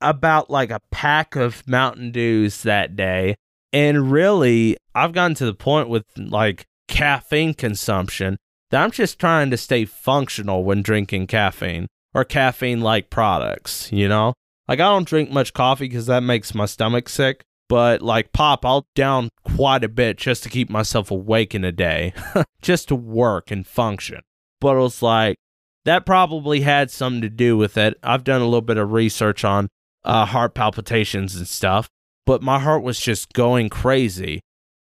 about 0.00 0.48
like 0.48 0.70
a 0.70 0.82
pack 0.92 1.34
of 1.34 1.66
Mountain 1.66 2.12
Dews 2.12 2.62
that 2.62 2.94
day. 2.94 3.34
And 3.72 4.12
really, 4.12 4.76
I've 4.94 5.10
gotten 5.10 5.34
to 5.38 5.46
the 5.46 5.52
point 5.52 5.88
with 5.88 6.04
like 6.16 6.64
caffeine 6.86 7.54
consumption 7.54 8.36
that 8.70 8.84
I'm 8.84 8.92
just 8.92 9.18
trying 9.18 9.50
to 9.50 9.56
stay 9.56 9.84
functional 9.84 10.62
when 10.62 10.82
drinking 10.82 11.26
caffeine 11.26 11.88
or 12.14 12.22
caffeine 12.22 12.82
like 12.82 13.10
products, 13.10 13.90
you 13.90 14.06
know? 14.06 14.34
Like, 14.68 14.80
I 14.80 14.84
don't 14.84 15.06
drink 15.06 15.30
much 15.30 15.52
coffee 15.52 15.88
because 15.88 16.06
that 16.06 16.22
makes 16.22 16.54
my 16.54 16.66
stomach 16.66 17.08
sick. 17.08 17.44
But 17.68 18.00
like 18.00 18.32
pop, 18.32 18.64
I'll 18.64 18.86
down 18.94 19.30
quite 19.42 19.82
a 19.82 19.88
bit 19.88 20.18
just 20.18 20.44
to 20.44 20.48
keep 20.48 20.70
myself 20.70 21.10
awake 21.10 21.54
in 21.54 21.64
a 21.64 21.72
day, 21.72 22.14
just 22.62 22.88
to 22.88 22.94
work 22.94 23.50
and 23.50 23.66
function. 23.66 24.20
But 24.60 24.76
it 24.76 24.80
was 24.80 25.02
like, 25.02 25.36
that 25.84 26.06
probably 26.06 26.60
had 26.60 26.90
something 26.90 27.22
to 27.22 27.28
do 27.28 27.56
with 27.56 27.76
it. 27.76 27.98
I've 28.02 28.24
done 28.24 28.40
a 28.40 28.44
little 28.44 28.60
bit 28.60 28.76
of 28.76 28.92
research 28.92 29.44
on 29.44 29.68
uh, 30.04 30.26
heart 30.26 30.54
palpitations 30.54 31.36
and 31.36 31.46
stuff, 31.46 31.88
but 32.24 32.42
my 32.42 32.58
heart 32.58 32.82
was 32.82 33.00
just 33.00 33.32
going 33.32 33.68
crazy. 33.68 34.40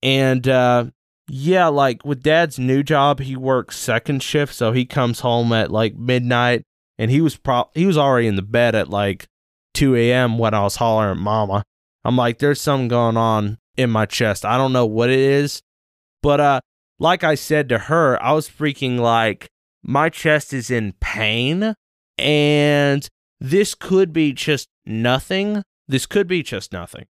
And 0.03 0.47
uh, 0.49 0.87
yeah, 1.29 1.69
like 1.69 2.05
with 2.05 2.23
dad's 2.23 2.59
new 2.59 2.83
job, 2.83 3.21
he 3.21 3.37
works 3.37 3.79
second 3.79 4.23
shift, 4.23 4.55
so 4.55 4.73
he 4.73 4.85
comes 4.85 5.21
home 5.21 5.53
at 5.53 5.71
like 5.71 5.97
midnight, 5.97 6.63
and 6.99 7.11
he 7.11 7.21
was 7.21 7.37
pro 7.37 7.71
he 7.75 7.87
was 7.87 7.99
already 7.99 8.27
in 8.27 8.37
the 8.37 8.43
bed 8.43 8.75
at 8.75 8.91
like 8.91 9.27
2 9.75 9.97
a.m. 9.97 10.39
when 10.39 10.55
I 10.55 10.63
was 10.63 10.77
hollering 10.77 11.21
mama. 11.21 11.65
I'm 12.05 12.17
like, 12.17 12.39
there's 12.39 12.61
something 12.61 12.89
going 12.89 13.17
on 13.17 13.59
in 13.77 13.91
my 13.91 14.07
chest. 14.07 14.45
I 14.45 14.57
don't 14.57 14.73
know 14.73 14.87
what 14.87 15.11
it 15.11 15.19
is, 15.19 15.63
but 16.23 16.41
uh, 16.41 16.61
like 16.99 17.25
I 17.25 17.35
said 17.35 17.69
to 17.71 17.79
her, 17.79 18.23
I 18.23 18.33
was 18.33 18.49
freaking 18.49 18.99
like 18.99 19.49
my 19.83 20.09
chest 20.09 20.53
is 20.53 20.71
in 20.71 20.95
pain, 21.01 21.75
and 22.19 23.09
this 23.41 23.75
could 23.75 24.13
be 24.13 24.33
just 24.33 24.69
nothing. 24.87 25.63
This 25.89 26.07
could 26.07 26.27
be 26.27 26.43
just 26.43 26.73
nothing, 26.73 27.07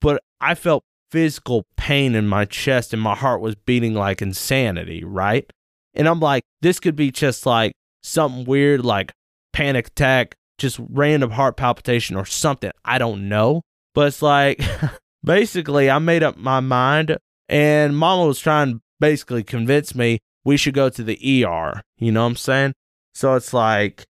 but 0.00 0.20
I 0.40 0.54
felt 0.54 0.82
physical 1.10 1.66
pain 1.76 2.14
in 2.14 2.26
my 2.26 2.44
chest, 2.44 2.92
and 2.92 3.02
my 3.02 3.14
heart 3.14 3.40
was 3.40 3.54
beating 3.54 3.94
like 3.94 4.22
insanity, 4.22 5.04
right? 5.04 5.50
And 5.94 6.08
I'm 6.08 6.20
like, 6.20 6.42
this 6.62 6.80
could 6.80 6.96
be 6.96 7.10
just 7.10 7.46
like 7.46 7.72
something 8.02 8.44
weird, 8.44 8.84
like 8.84 9.12
panic 9.52 9.88
attack, 9.88 10.36
just 10.58 10.78
random 10.90 11.30
heart 11.30 11.56
palpitation 11.56 12.16
or 12.16 12.26
something. 12.26 12.70
I 12.84 12.98
don't 12.98 13.28
know. 13.28 13.62
But 13.94 14.08
it's 14.08 14.22
like, 14.22 14.60
basically, 15.24 15.90
I 15.90 15.98
made 15.98 16.22
up 16.22 16.36
my 16.36 16.60
mind, 16.60 17.16
and 17.48 17.96
mama 17.96 18.26
was 18.26 18.38
trying 18.38 18.74
to 18.74 18.80
basically 19.00 19.42
convince 19.42 19.94
me 19.94 20.18
we 20.44 20.56
should 20.56 20.74
go 20.74 20.88
to 20.88 21.02
the 21.02 21.44
ER. 21.44 21.82
You 21.98 22.12
know 22.12 22.22
what 22.22 22.28
I'm 22.28 22.36
saying? 22.36 22.74
So 23.14 23.34
it's 23.34 23.52
like, 23.52 24.04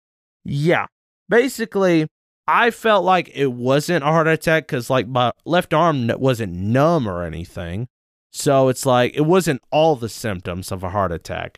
yeah. 0.44 0.88
Basically, 1.30 2.08
I 2.48 2.72
felt 2.72 3.04
like 3.04 3.30
it 3.34 3.52
wasn't 3.52 4.04
a 4.04 4.08
heart 4.08 4.28
attack 4.28 4.68
because, 4.68 4.90
like, 4.90 5.08
my 5.08 5.32
left 5.46 5.74
arm 5.74 6.08
wasn't 6.18 6.54
numb 6.54 7.08
or 7.08 7.24
anything. 7.24 7.88
So 8.32 8.70
it's 8.70 8.86
like, 8.86 9.14
it 9.16 9.22
wasn't 9.22 9.62
all 9.72 9.96
the 9.96 10.10
symptoms 10.10 10.72
of 10.72 10.84
a 10.84 10.90
heart 10.90 11.12
attack. 11.12 11.58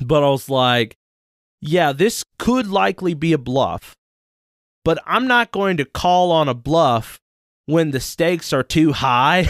But 0.00 0.22
I 0.22 0.28
was 0.30 0.48
like, 0.48 0.96
yeah, 1.60 1.92
this 1.92 2.24
could 2.38 2.66
likely 2.66 3.14
be 3.14 3.32
a 3.32 3.38
bluff 3.38 3.94
but 4.84 4.98
I'm 5.06 5.26
not 5.26 5.52
going 5.52 5.76
to 5.76 5.84
call 5.84 6.32
on 6.32 6.48
a 6.48 6.54
bluff 6.54 7.20
when 7.66 7.90
the 7.90 8.00
stakes 8.00 8.52
are 8.52 8.62
too 8.62 8.92
high 8.92 9.46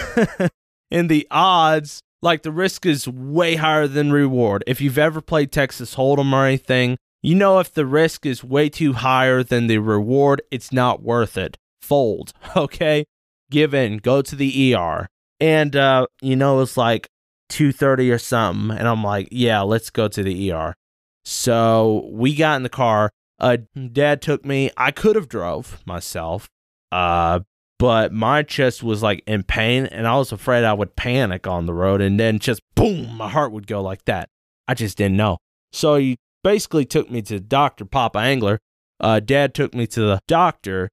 and 0.90 1.08
the 1.08 1.26
odds, 1.30 2.00
like 2.20 2.42
the 2.42 2.52
risk 2.52 2.84
is 2.84 3.08
way 3.08 3.56
higher 3.56 3.86
than 3.86 4.12
reward. 4.12 4.64
If 4.66 4.80
you've 4.80 4.98
ever 4.98 5.20
played 5.20 5.52
Texas 5.52 5.94
Hold'em 5.94 6.32
or 6.32 6.46
anything, 6.46 6.96
you 7.22 7.34
know 7.34 7.58
if 7.58 7.72
the 7.72 7.86
risk 7.86 8.26
is 8.26 8.44
way 8.44 8.68
too 8.68 8.94
higher 8.94 9.42
than 9.42 9.66
the 9.66 9.78
reward, 9.78 10.42
it's 10.50 10.72
not 10.72 11.02
worth 11.02 11.36
it. 11.38 11.56
Fold, 11.80 12.32
okay? 12.56 13.04
Give 13.50 13.72
in, 13.74 13.98
go 13.98 14.22
to 14.22 14.36
the 14.36 14.74
ER. 14.74 15.08
And 15.40 15.74
uh, 15.74 16.06
you 16.20 16.36
know, 16.36 16.60
it's 16.60 16.76
like 16.76 17.08
2:30 17.50 18.12
or 18.12 18.18
something, 18.18 18.76
and 18.76 18.86
I'm 18.86 19.02
like, 19.02 19.28
yeah, 19.30 19.62
let's 19.62 19.88
go 19.88 20.06
to 20.06 20.22
the 20.22 20.52
ER. 20.52 20.74
So 21.24 22.08
we 22.10 22.34
got 22.34 22.56
in 22.56 22.62
the 22.62 22.68
car 22.68 23.10
uh, 23.40 23.56
dad 23.92 24.20
took 24.22 24.44
me. 24.44 24.70
I 24.76 24.90
could 24.90 25.16
have 25.16 25.28
drove 25.28 25.82
myself, 25.86 26.48
uh, 26.92 27.40
but 27.78 28.12
my 28.12 28.42
chest 28.42 28.82
was 28.82 29.02
like 29.02 29.24
in 29.26 29.42
pain, 29.42 29.86
and 29.86 30.06
I 30.06 30.16
was 30.16 30.30
afraid 30.30 30.64
I 30.64 30.74
would 30.74 30.94
panic 30.94 31.46
on 31.46 31.66
the 31.66 31.74
road, 31.74 32.02
and 32.02 32.20
then 32.20 32.38
just 32.38 32.60
boom, 32.74 33.16
my 33.16 33.28
heart 33.28 33.52
would 33.52 33.66
go 33.66 33.80
like 33.80 34.04
that. 34.04 34.28
I 34.68 34.74
just 34.74 34.98
didn't 34.98 35.16
know. 35.16 35.38
So 35.72 35.96
he 35.96 36.18
basically 36.44 36.84
took 36.84 37.10
me 37.10 37.22
to 37.22 37.40
Doctor 37.40 37.84
Papa 37.84 38.18
Angler. 38.18 38.60
Uh, 39.00 39.18
dad 39.18 39.54
took 39.54 39.74
me 39.74 39.86
to 39.88 40.00
the 40.02 40.20
doctor. 40.28 40.90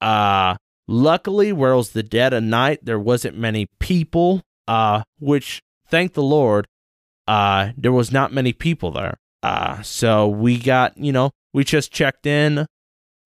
Uh, 0.00 0.54
luckily, 0.86 1.52
where 1.52 1.72
it 1.72 1.76
was 1.76 1.90
the 1.90 2.04
dead 2.04 2.32
of 2.32 2.44
night, 2.44 2.84
there 2.84 3.00
wasn't 3.00 3.36
many 3.36 3.66
people. 3.80 4.42
Uh, 4.68 5.02
which 5.18 5.62
thank 5.88 6.12
the 6.12 6.22
Lord, 6.22 6.68
uh, 7.26 7.70
there 7.76 7.90
was 7.90 8.12
not 8.12 8.32
many 8.32 8.52
people 8.52 8.92
there. 8.92 9.18
Uh, 9.42 9.82
so 9.82 10.28
we 10.28 10.58
got, 10.58 10.96
you 10.96 11.12
know, 11.12 11.30
we 11.52 11.64
just 11.64 11.92
checked 11.92 12.26
in. 12.26 12.66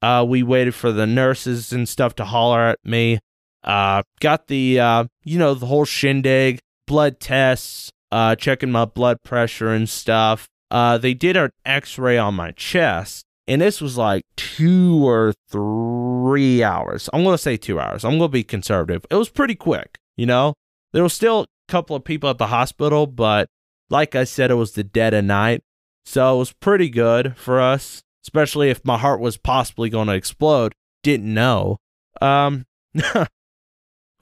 Uh, 0.00 0.24
we 0.28 0.42
waited 0.42 0.74
for 0.74 0.92
the 0.92 1.06
nurses 1.06 1.72
and 1.72 1.88
stuff 1.88 2.14
to 2.16 2.24
holler 2.24 2.60
at 2.60 2.78
me. 2.84 3.18
Uh, 3.62 4.02
got 4.20 4.48
the, 4.48 4.80
uh, 4.80 5.04
you 5.24 5.38
know, 5.38 5.54
the 5.54 5.66
whole 5.66 5.84
shindig, 5.84 6.58
blood 6.86 7.20
tests, 7.20 7.90
uh, 8.10 8.34
checking 8.34 8.70
my 8.70 8.84
blood 8.84 9.22
pressure 9.22 9.70
and 9.70 9.88
stuff. 9.88 10.48
Uh, 10.70 10.98
they 10.98 11.14
did 11.14 11.36
an 11.36 11.50
x 11.64 11.98
ray 11.98 12.18
on 12.18 12.34
my 12.34 12.50
chest, 12.52 13.24
and 13.46 13.60
this 13.60 13.80
was 13.80 13.96
like 13.96 14.22
two 14.36 15.06
or 15.06 15.34
three 15.50 16.62
hours. 16.62 17.08
I'm 17.12 17.22
going 17.22 17.34
to 17.34 17.42
say 17.42 17.56
two 17.56 17.78
hours. 17.78 18.04
I'm 18.04 18.18
going 18.18 18.30
to 18.30 18.32
be 18.32 18.42
conservative. 18.42 19.04
It 19.10 19.16
was 19.16 19.28
pretty 19.28 19.54
quick, 19.54 19.98
you 20.16 20.26
know? 20.26 20.54
There 20.92 21.02
was 21.02 21.12
still 21.12 21.42
a 21.42 21.46
couple 21.68 21.94
of 21.94 22.04
people 22.04 22.28
at 22.30 22.38
the 22.38 22.48
hospital, 22.48 23.06
but 23.06 23.48
like 23.90 24.14
I 24.14 24.24
said, 24.24 24.50
it 24.50 24.54
was 24.54 24.72
the 24.72 24.84
dead 24.84 25.14
of 25.14 25.24
night. 25.24 25.62
So 26.04 26.34
it 26.34 26.38
was 26.38 26.52
pretty 26.52 26.88
good 26.88 27.36
for 27.36 27.60
us 27.60 28.02
especially 28.24 28.70
if 28.70 28.84
my 28.84 28.98
heart 28.98 29.20
was 29.20 29.36
possibly 29.36 29.88
going 29.88 30.08
to 30.08 30.14
explode. 30.14 30.74
Didn't 31.02 31.32
know. 31.32 31.78
Um, 32.20 32.66
but 32.94 33.28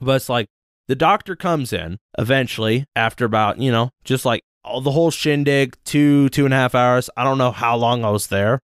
it's 0.01 0.29
like 0.29 0.47
the 0.87 0.95
doctor 0.95 1.35
comes 1.35 1.71
in 1.71 1.97
eventually 2.17 2.85
after 2.95 3.25
about, 3.25 3.59
you 3.59 3.71
know, 3.71 3.91
just 4.03 4.25
like 4.25 4.41
all 4.63 4.81
the 4.81 4.91
whole 4.91 5.11
shindig, 5.11 5.77
two, 5.85 6.29
two 6.29 6.45
and 6.45 6.53
a 6.53 6.57
half 6.57 6.75
hours. 6.75 7.09
I 7.15 7.23
don't 7.23 7.37
know 7.37 7.51
how 7.51 7.75
long 7.75 8.03
I 8.03 8.09
was 8.09 8.27
there. 8.27 8.59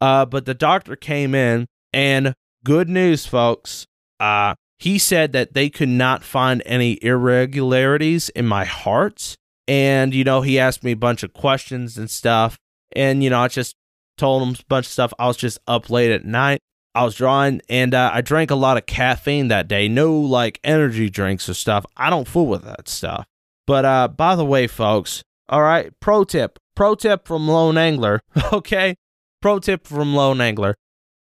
Uh, 0.00 0.24
but 0.24 0.46
the 0.46 0.54
doctor 0.54 0.96
came 0.96 1.34
in 1.34 1.66
and 1.92 2.34
good 2.64 2.88
news, 2.88 3.26
folks. 3.26 3.86
Uh, 4.18 4.54
he 4.78 4.98
said 4.98 5.32
that 5.32 5.52
they 5.52 5.68
could 5.68 5.90
not 5.90 6.24
find 6.24 6.62
any 6.64 7.02
irregularities 7.04 8.30
in 8.30 8.46
my 8.46 8.64
heart. 8.64 9.36
And, 9.70 10.12
you 10.12 10.24
know, 10.24 10.40
he 10.40 10.58
asked 10.58 10.82
me 10.82 10.90
a 10.90 10.96
bunch 10.96 11.22
of 11.22 11.32
questions 11.32 11.96
and 11.96 12.10
stuff. 12.10 12.58
And, 12.96 13.22
you 13.22 13.30
know, 13.30 13.38
I 13.38 13.46
just 13.46 13.76
told 14.18 14.42
him 14.42 14.56
a 14.58 14.64
bunch 14.68 14.86
of 14.86 14.90
stuff. 14.90 15.12
I 15.16 15.28
was 15.28 15.36
just 15.36 15.60
up 15.68 15.88
late 15.90 16.10
at 16.10 16.24
night. 16.24 16.58
I 16.92 17.04
was 17.04 17.14
drawing 17.14 17.62
and 17.68 17.94
uh, 17.94 18.10
I 18.12 18.20
drank 18.20 18.50
a 18.50 18.56
lot 18.56 18.78
of 18.78 18.86
caffeine 18.86 19.46
that 19.46 19.68
day. 19.68 19.86
No 19.86 20.12
like 20.12 20.58
energy 20.64 21.08
drinks 21.08 21.48
or 21.48 21.54
stuff. 21.54 21.86
I 21.96 22.10
don't 22.10 22.26
fool 22.26 22.48
with 22.48 22.64
that 22.64 22.88
stuff. 22.88 23.26
But 23.64 23.84
uh, 23.84 24.08
by 24.08 24.34
the 24.34 24.44
way, 24.44 24.66
folks, 24.66 25.22
all 25.48 25.62
right, 25.62 25.92
pro 26.00 26.24
tip, 26.24 26.58
pro 26.74 26.96
tip 26.96 27.28
from 27.28 27.46
Lone 27.46 27.78
Angler, 27.78 28.22
okay? 28.52 28.96
Pro 29.40 29.60
tip 29.60 29.86
from 29.86 30.16
Lone 30.16 30.40
Angler. 30.40 30.74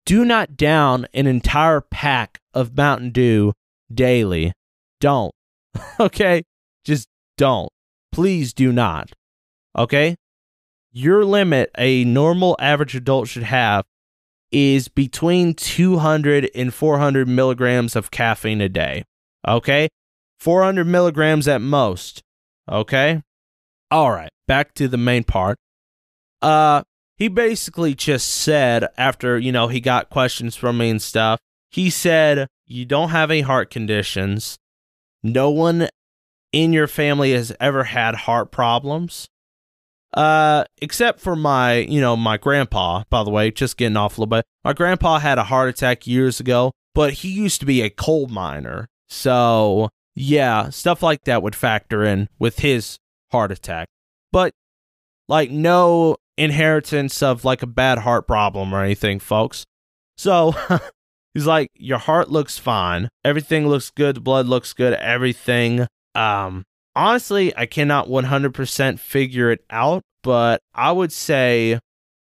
Do 0.04 0.25
not 0.25 0.56
down 0.56 1.06
an 1.14 1.28
entire 1.28 1.80
pack 1.80 2.40
of 2.52 2.76
Mountain 2.76 3.11
Dew 3.11 3.52
daily. 3.94 4.52
Don't. 5.00 5.30
okay? 6.00 6.42
Just 6.84 7.06
don't. 7.38 7.70
Please 8.12 8.52
do 8.52 8.73
not. 8.73 9.12
Okay? 9.76 10.16
your 10.92 11.25
limit 11.25 11.71
a 11.78 12.04
normal 12.04 12.54
average 12.61 12.95
adult 12.95 13.26
should 13.28 13.42
have 13.42 13.85
is 14.50 14.88
between 14.88 15.54
200 15.54 16.50
and 16.54 16.73
400 16.73 17.26
milligrams 17.26 17.97
of 17.97 18.11
caffeine 18.11 18.61
a 18.61 18.69
day. 18.69 19.04
Okay? 19.49 19.88
400 20.38 20.87
milligrams 20.87 21.49
at 21.49 21.62
most. 21.62 22.23
Okay? 22.71 23.23
All 23.90 24.12
right, 24.12 24.28
back 24.47 24.75
to 24.75 24.88
the 24.88 24.99
main 24.99 25.25
part. 25.25 25.57
Uh, 26.42 26.83
he 27.16 27.28
basically 27.28 27.95
just 27.95 28.28
said 28.28 28.87
after, 28.99 29.38
you 29.38 29.52
know, 29.52 29.69
he 29.69 29.81
got 29.81 30.11
questions 30.11 30.54
from 30.54 30.78
me 30.78 30.90
and 30.90 31.00
stuff, 31.00 31.40
he 31.71 31.88
said, 31.88 32.49
You 32.66 32.85
don't 32.85 33.11
have 33.11 33.31
any 33.31 33.40
heart 33.40 33.71
conditions. 33.71 34.59
No 35.23 35.50
one 35.50 35.88
in 36.52 36.73
your 36.73 36.87
family 36.87 37.32
has 37.32 37.52
ever 37.59 37.85
had 37.85 38.14
heart 38.14 38.52
problems. 38.52 39.28
Uh, 40.14 40.64
except 40.82 41.21
for 41.21 41.35
my, 41.35 41.76
you 41.76 42.00
know, 42.00 42.16
my 42.16 42.37
grandpa, 42.37 43.02
by 43.09 43.25
the 43.25 43.30
way, 43.30 43.50
just 43.50 43.78
getting 43.78 43.97
off 43.97 44.18
a 44.18 44.21
little 44.21 44.30
bit. 44.30 44.44
My 44.62 44.75
grandpa 44.75 45.18
had 45.18 45.38
a 45.38 45.44
heart 45.44 45.71
attack 45.71 46.06
years 46.06 46.38
ago, 46.38 46.73
but 46.94 47.14
he 47.14 47.30
used 47.30 47.61
to 47.61 47.66
be 47.66 47.80
a 47.80 47.88
coal 47.88 48.26
miner. 48.26 48.88
So, 49.09 49.88
yeah, 50.14 50.68
stuff 50.68 51.02
like 51.02 51.25
that 51.25 51.42
would 51.42 51.56
factor 51.56 52.04
in 52.04 52.28
with 52.38 52.59
his 52.59 52.99
heart 53.30 53.50
attack. 53.50 53.88
But, 54.30 54.52
like, 55.28 55.50
no 55.50 56.16
inheritance 56.37 57.23
of 57.23 57.44
like 57.44 57.62
a 57.62 57.66
bad 57.66 57.99
heart 57.99 58.26
problem 58.26 58.75
or 58.75 58.82
anything, 58.82 59.18
folks. 59.18 59.64
So, 60.18 60.54
he's 61.35 61.47
like, 61.47 61.68
Your 61.75 61.99
heart 61.99 62.30
looks 62.30 62.59
fine. 62.59 63.09
Everything 63.25 63.66
looks 63.66 63.90
good. 63.90 64.16
The 64.16 64.21
blood 64.21 64.47
looks 64.47 64.75
good. 64.75 64.92
Everything. 64.94 65.87
Um, 66.14 66.64
honestly, 66.95 67.57
I 67.57 67.66
cannot 67.66 68.09
100% 68.09 68.99
figure 68.99 69.50
it 69.50 69.64
out, 69.71 70.02
but 70.23 70.61
I 70.75 70.92
would 70.92 71.12
say 71.12 71.78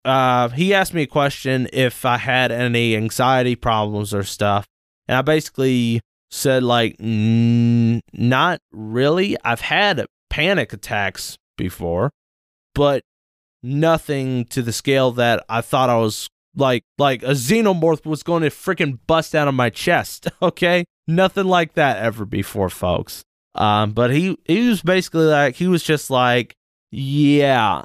uh, 0.06 0.50
he 0.50 0.74
asked 0.74 0.94
me 0.94 1.04
a 1.04 1.08
question 1.08 1.68
if 1.74 2.06
I 2.06 2.18
had 2.18 2.52
any 2.52 2.96
anxiety 2.96 3.56
problems 3.56 4.14
or 4.14 4.24
stuff. 4.24 4.66
And 5.08 5.18
I 5.18 5.22
basically 5.22 6.02
said, 6.32 6.64
like, 6.64 6.96
not 7.00 8.60
really. 8.72 9.38
I've 9.44 9.62
had 9.62 10.06
panic 10.30 10.74
attacks 10.74 11.38
before, 11.58 12.12
but 12.76 13.04
nothing 13.64 14.46
to 14.46 14.62
the 14.62 14.74
scale 14.74 15.12
that 15.12 15.44
I 15.50 15.62
thought 15.62 15.90
I 15.90 15.98
was 15.98 16.30
like 16.56 16.84
like 16.98 17.24
a 17.24 17.32
xenomorph 17.32 18.06
was 18.06 18.24
going 18.24 18.44
to 18.44 18.50
freaking 18.50 19.00
bust 19.08 19.36
out 19.36 19.48
of 19.48 19.54
my 19.54 19.70
chest 19.70 20.28
okay 20.42 20.86
nothing 21.08 21.46
like 21.46 21.74
that 21.74 21.98
ever 21.98 22.26
before 22.26 22.70
folks 22.70 23.24
um, 23.58 23.92
but 23.92 24.12
he 24.12 24.38
he 24.46 24.70
was 24.70 24.82
basically 24.82 25.26
like 25.26 25.56
he 25.56 25.68
was 25.68 25.84
just 25.84 26.10
like, 26.10 26.56
yeah, 26.92 27.84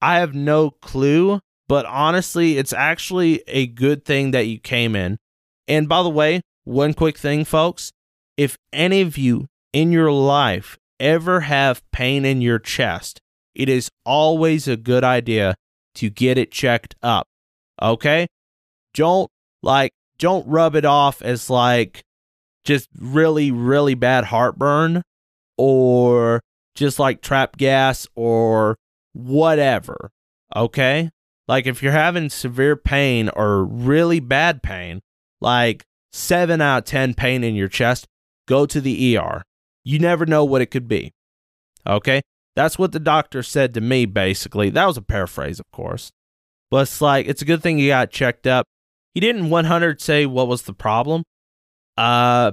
I 0.00 0.18
have 0.20 0.34
no 0.34 0.70
clue, 0.70 1.40
but 1.68 1.84
honestly, 1.86 2.56
it's 2.56 2.72
actually 2.72 3.42
a 3.48 3.66
good 3.66 4.04
thing 4.04 4.30
that 4.30 4.46
you 4.46 4.58
came 4.58 4.94
in. 4.94 5.18
And 5.66 5.88
by 5.88 6.02
the 6.02 6.10
way, 6.10 6.42
one 6.64 6.94
quick 6.94 7.18
thing, 7.18 7.44
folks, 7.44 7.92
if 8.36 8.56
any 8.72 9.00
of 9.00 9.18
you 9.18 9.48
in 9.72 9.90
your 9.90 10.12
life 10.12 10.78
ever 11.00 11.40
have 11.40 11.82
pain 11.90 12.24
in 12.24 12.40
your 12.40 12.58
chest, 12.58 13.20
it 13.54 13.68
is 13.68 13.90
always 14.04 14.68
a 14.68 14.76
good 14.76 15.04
idea 15.04 15.56
to 15.96 16.10
get 16.10 16.38
it 16.38 16.52
checked 16.52 16.94
up. 17.02 17.26
Okay? 17.80 18.26
Don't 18.94 19.30
like 19.62 19.92
don't 20.18 20.46
rub 20.46 20.76
it 20.76 20.84
off 20.84 21.22
as 21.22 21.50
like 21.50 22.04
just 22.64 22.88
really, 22.98 23.50
really 23.50 23.94
bad 23.94 24.24
heartburn 24.24 25.02
or 25.56 26.40
just 26.74 26.98
like 26.98 27.20
trap 27.20 27.56
gas 27.56 28.06
or 28.14 28.76
whatever. 29.12 30.10
Okay? 30.54 31.10
Like 31.48 31.66
if 31.66 31.82
you're 31.82 31.92
having 31.92 32.30
severe 32.30 32.76
pain 32.76 33.28
or 33.30 33.64
really 33.64 34.20
bad 34.20 34.62
pain, 34.62 35.00
like 35.40 35.84
7 36.12 36.60
out 36.60 36.78
of 36.78 36.84
10 36.84 37.14
pain 37.14 37.42
in 37.44 37.54
your 37.54 37.68
chest, 37.68 38.06
go 38.46 38.66
to 38.66 38.80
the 38.80 39.16
ER. 39.16 39.42
You 39.84 39.98
never 39.98 40.26
know 40.26 40.44
what 40.44 40.62
it 40.62 40.70
could 40.70 40.88
be. 40.88 41.12
Okay? 41.86 42.22
That's 42.54 42.78
what 42.78 42.92
the 42.92 43.00
doctor 43.00 43.42
said 43.42 43.74
to 43.74 43.80
me, 43.80 44.06
basically. 44.06 44.70
That 44.70 44.86
was 44.86 44.96
a 44.96 45.02
paraphrase, 45.02 45.58
of 45.58 45.66
course. 45.72 46.10
But 46.70 46.82
it's 46.82 47.00
like, 47.00 47.26
it's 47.26 47.42
a 47.42 47.46
good 47.46 47.62
thing 47.62 47.78
you 47.78 47.88
got 47.88 48.10
checked 48.10 48.46
up. 48.46 48.66
He 49.14 49.20
didn't 49.20 49.50
100 49.50 50.00
say 50.00 50.26
what 50.26 50.48
was 50.48 50.62
the 50.62 50.72
problem, 50.72 51.24
uh, 51.96 52.52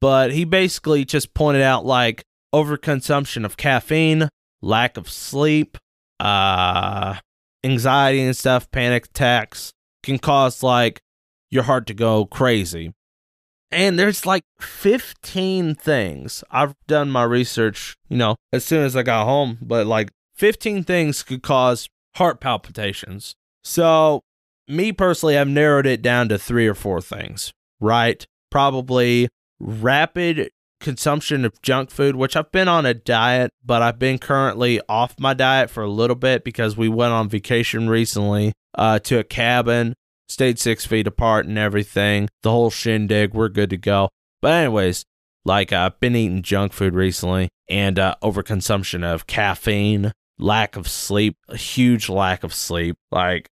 but 0.00 0.32
he 0.32 0.44
basically 0.44 1.04
just 1.04 1.34
pointed 1.34 1.62
out 1.62 1.86
like 1.86 2.24
overconsumption 2.54 3.44
of 3.44 3.56
caffeine, 3.56 4.28
lack 4.62 4.96
of 4.96 5.10
sleep, 5.10 5.78
uh, 6.20 7.16
anxiety 7.64 8.20
and 8.20 8.36
stuff, 8.36 8.70
panic 8.70 9.06
attacks 9.06 9.72
can 10.02 10.18
cause 10.18 10.62
like 10.62 11.00
your 11.50 11.64
heart 11.64 11.86
to 11.86 11.94
go 11.94 12.26
crazy. 12.26 12.92
And 13.70 13.98
there's 13.98 14.24
like 14.24 14.44
15 14.60 15.74
things. 15.74 16.44
I've 16.50 16.74
done 16.86 17.10
my 17.10 17.24
research, 17.24 17.96
you 18.08 18.16
know, 18.16 18.36
as 18.52 18.64
soon 18.64 18.84
as 18.84 18.94
I 18.94 19.02
got 19.02 19.24
home, 19.24 19.58
but 19.60 19.86
like 19.86 20.10
15 20.36 20.84
things 20.84 21.22
could 21.22 21.42
cause 21.42 21.88
heart 22.16 22.40
palpitations. 22.40 23.34
So, 23.64 24.20
me 24.68 24.92
personally, 24.92 25.36
I've 25.36 25.48
narrowed 25.48 25.86
it 25.86 26.02
down 26.02 26.28
to 26.28 26.38
three 26.38 26.68
or 26.68 26.74
four 26.74 27.00
things, 27.00 27.52
right? 27.80 28.24
Probably 28.54 29.28
rapid 29.58 30.48
consumption 30.80 31.44
of 31.44 31.60
junk 31.60 31.90
food, 31.90 32.14
which 32.14 32.36
I've 32.36 32.52
been 32.52 32.68
on 32.68 32.86
a 32.86 32.94
diet, 32.94 33.50
but 33.64 33.82
I've 33.82 33.98
been 33.98 34.16
currently 34.16 34.80
off 34.88 35.18
my 35.18 35.34
diet 35.34 35.70
for 35.70 35.82
a 35.82 35.90
little 35.90 36.14
bit 36.14 36.44
because 36.44 36.76
we 36.76 36.88
went 36.88 37.12
on 37.12 37.28
vacation 37.28 37.88
recently 37.88 38.52
uh, 38.78 39.00
to 39.00 39.18
a 39.18 39.24
cabin, 39.24 39.94
stayed 40.28 40.60
six 40.60 40.86
feet 40.86 41.08
apart 41.08 41.46
and 41.46 41.58
everything. 41.58 42.28
The 42.44 42.52
whole 42.52 42.70
shindig, 42.70 43.34
we're 43.34 43.48
good 43.48 43.70
to 43.70 43.76
go. 43.76 44.10
But, 44.40 44.52
anyways, 44.52 45.04
like 45.44 45.72
uh, 45.72 45.90
I've 45.90 45.98
been 45.98 46.14
eating 46.14 46.42
junk 46.42 46.72
food 46.72 46.94
recently 46.94 47.48
and 47.68 47.98
uh, 47.98 48.14
overconsumption 48.22 49.02
of 49.02 49.26
caffeine, 49.26 50.12
lack 50.38 50.76
of 50.76 50.86
sleep, 50.86 51.36
a 51.48 51.56
huge 51.56 52.08
lack 52.08 52.44
of 52.44 52.54
sleep. 52.54 52.98
Like, 53.10 53.48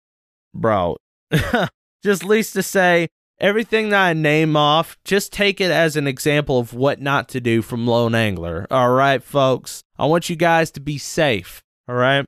bro, 0.53 0.97
just 2.03 2.25
least 2.25 2.51
to 2.51 2.63
say, 2.63 3.07
everything 3.39 3.89
that 3.89 4.01
I 4.07 4.13
name 4.13 4.55
off, 4.55 4.97
just 5.03 5.31
take 5.33 5.61
it 5.61 5.71
as 5.71 5.95
an 5.95 6.07
example 6.07 6.59
of 6.59 6.73
what 6.73 7.01
not 7.01 7.29
to 7.29 7.41
do 7.41 7.61
from 7.61 7.87
Lone 7.87 8.15
Angler. 8.15 8.67
All 8.69 8.91
right, 8.91 9.23
folks. 9.23 9.83
I 9.97 10.05
want 10.05 10.29
you 10.29 10.35
guys 10.35 10.71
to 10.71 10.79
be 10.79 10.97
safe. 10.97 11.61
All 11.87 11.95
right. 11.95 12.25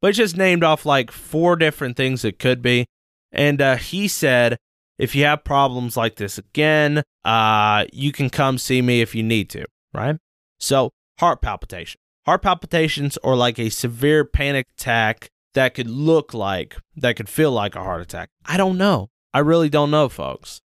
But 0.00 0.14
just 0.14 0.36
named 0.36 0.62
off 0.62 0.86
like 0.86 1.10
four 1.10 1.56
different 1.56 1.96
things 1.96 2.24
it 2.24 2.38
could 2.38 2.62
be. 2.62 2.86
And 3.32 3.60
uh, 3.60 3.76
he 3.76 4.08
said, 4.08 4.56
if 4.98 5.14
you 5.14 5.24
have 5.24 5.44
problems 5.44 5.96
like 5.96 6.16
this 6.16 6.38
again, 6.38 7.02
uh, 7.24 7.86
you 7.92 8.12
can 8.12 8.30
come 8.30 8.58
see 8.58 8.82
me 8.82 9.00
if 9.00 9.14
you 9.14 9.22
need 9.22 9.50
to. 9.50 9.64
Right. 9.92 10.16
So, 10.58 10.90
heart 11.18 11.40
palpitation. 11.40 12.00
Heart 12.26 12.42
palpitations 12.42 13.16
or 13.22 13.36
like 13.36 13.58
a 13.58 13.70
severe 13.70 14.24
panic 14.24 14.66
attack 14.76 15.28
that 15.54 15.74
could 15.74 15.88
look 15.88 16.34
like, 16.34 16.76
that 16.96 17.16
could 17.16 17.28
feel 17.28 17.50
like 17.52 17.74
a 17.74 17.82
heart 17.82 18.02
attack. 18.02 18.28
I 18.44 18.56
don't 18.56 18.78
know. 18.78 19.08
I 19.32 19.40
really 19.40 19.68
don't 19.68 19.90
know, 19.90 20.08
folks. 20.08 20.60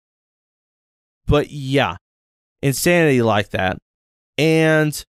But 1.26 1.52
yeah, 1.52 1.98
insanity 2.62 3.22
like 3.22 3.50
that. 3.50 3.78
And 4.38 5.04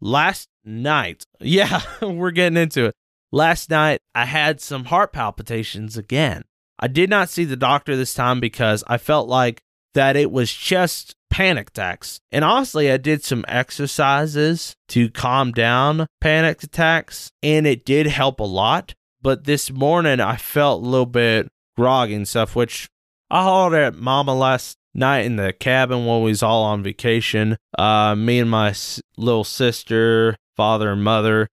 last 0.00 0.48
night, 0.64 1.24
yeah, 1.40 1.80
we're 2.02 2.30
getting 2.30 2.58
into 2.58 2.86
it. 2.86 2.94
Last 3.32 3.68
night, 3.70 4.00
I 4.14 4.26
had 4.26 4.60
some 4.60 4.84
heart 4.86 5.12
palpitations 5.12 5.96
again. 5.96 6.44
I 6.78 6.88
did 6.88 7.10
not 7.10 7.28
see 7.28 7.44
the 7.44 7.56
doctor 7.56 7.96
this 7.96 8.14
time 8.14 8.40
because 8.40 8.84
I 8.86 8.98
felt 8.98 9.28
like 9.28 9.60
that 9.94 10.16
it 10.16 10.30
was 10.30 10.52
just 10.52 11.14
panic 11.30 11.70
attacks. 11.70 12.20
And 12.30 12.44
honestly, 12.44 12.90
I 12.90 12.96
did 12.96 13.24
some 13.24 13.44
exercises 13.48 14.74
to 14.88 15.10
calm 15.10 15.52
down 15.52 16.06
panic 16.20 16.62
attacks, 16.62 17.30
and 17.42 17.66
it 17.66 17.84
did 17.84 18.06
help 18.06 18.40
a 18.40 18.44
lot. 18.44 18.94
But 19.20 19.44
this 19.44 19.70
morning, 19.70 20.20
I 20.20 20.36
felt 20.36 20.82
a 20.82 20.86
little 20.86 21.06
bit 21.06 21.48
groggy 21.76 22.14
and 22.14 22.28
stuff, 22.28 22.54
which 22.56 22.88
I 23.30 23.42
hollered 23.42 23.74
at 23.74 23.94
Mama 23.94 24.34
last 24.34 24.76
night 24.94 25.24
in 25.26 25.36
the 25.36 25.52
cabin 25.52 26.06
when 26.06 26.22
we 26.22 26.30
was 26.30 26.42
all 26.42 26.62
on 26.64 26.82
vacation. 26.82 27.56
Uh, 27.76 28.14
me 28.14 28.38
and 28.38 28.50
my 28.50 28.70
s- 28.70 29.00
little 29.16 29.44
sister, 29.44 30.36
father 30.56 30.90
and 30.90 31.02
mother, 31.02 31.48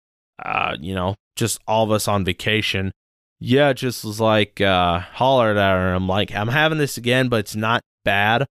uh, 0.43 0.75
you 0.79 0.93
know, 0.93 1.15
just 1.35 1.59
all 1.67 1.83
of 1.85 1.91
us 1.91 2.07
on 2.07 2.25
vacation. 2.25 2.91
Yeah, 3.39 3.71
just 3.71 4.03
was 4.03 4.19
like 4.19 4.59
uh, 4.59 4.99
hollered 4.99 5.55
at 5.57 5.73
her. 5.73 5.93
I'm 5.93 6.07
like, 6.07 6.33
I'm 6.35 6.49
having 6.49 6.77
this 6.77 6.97
again, 6.97 7.29
but 7.29 7.39
it's 7.39 7.55
not 7.55 7.81
bad. 8.03 8.45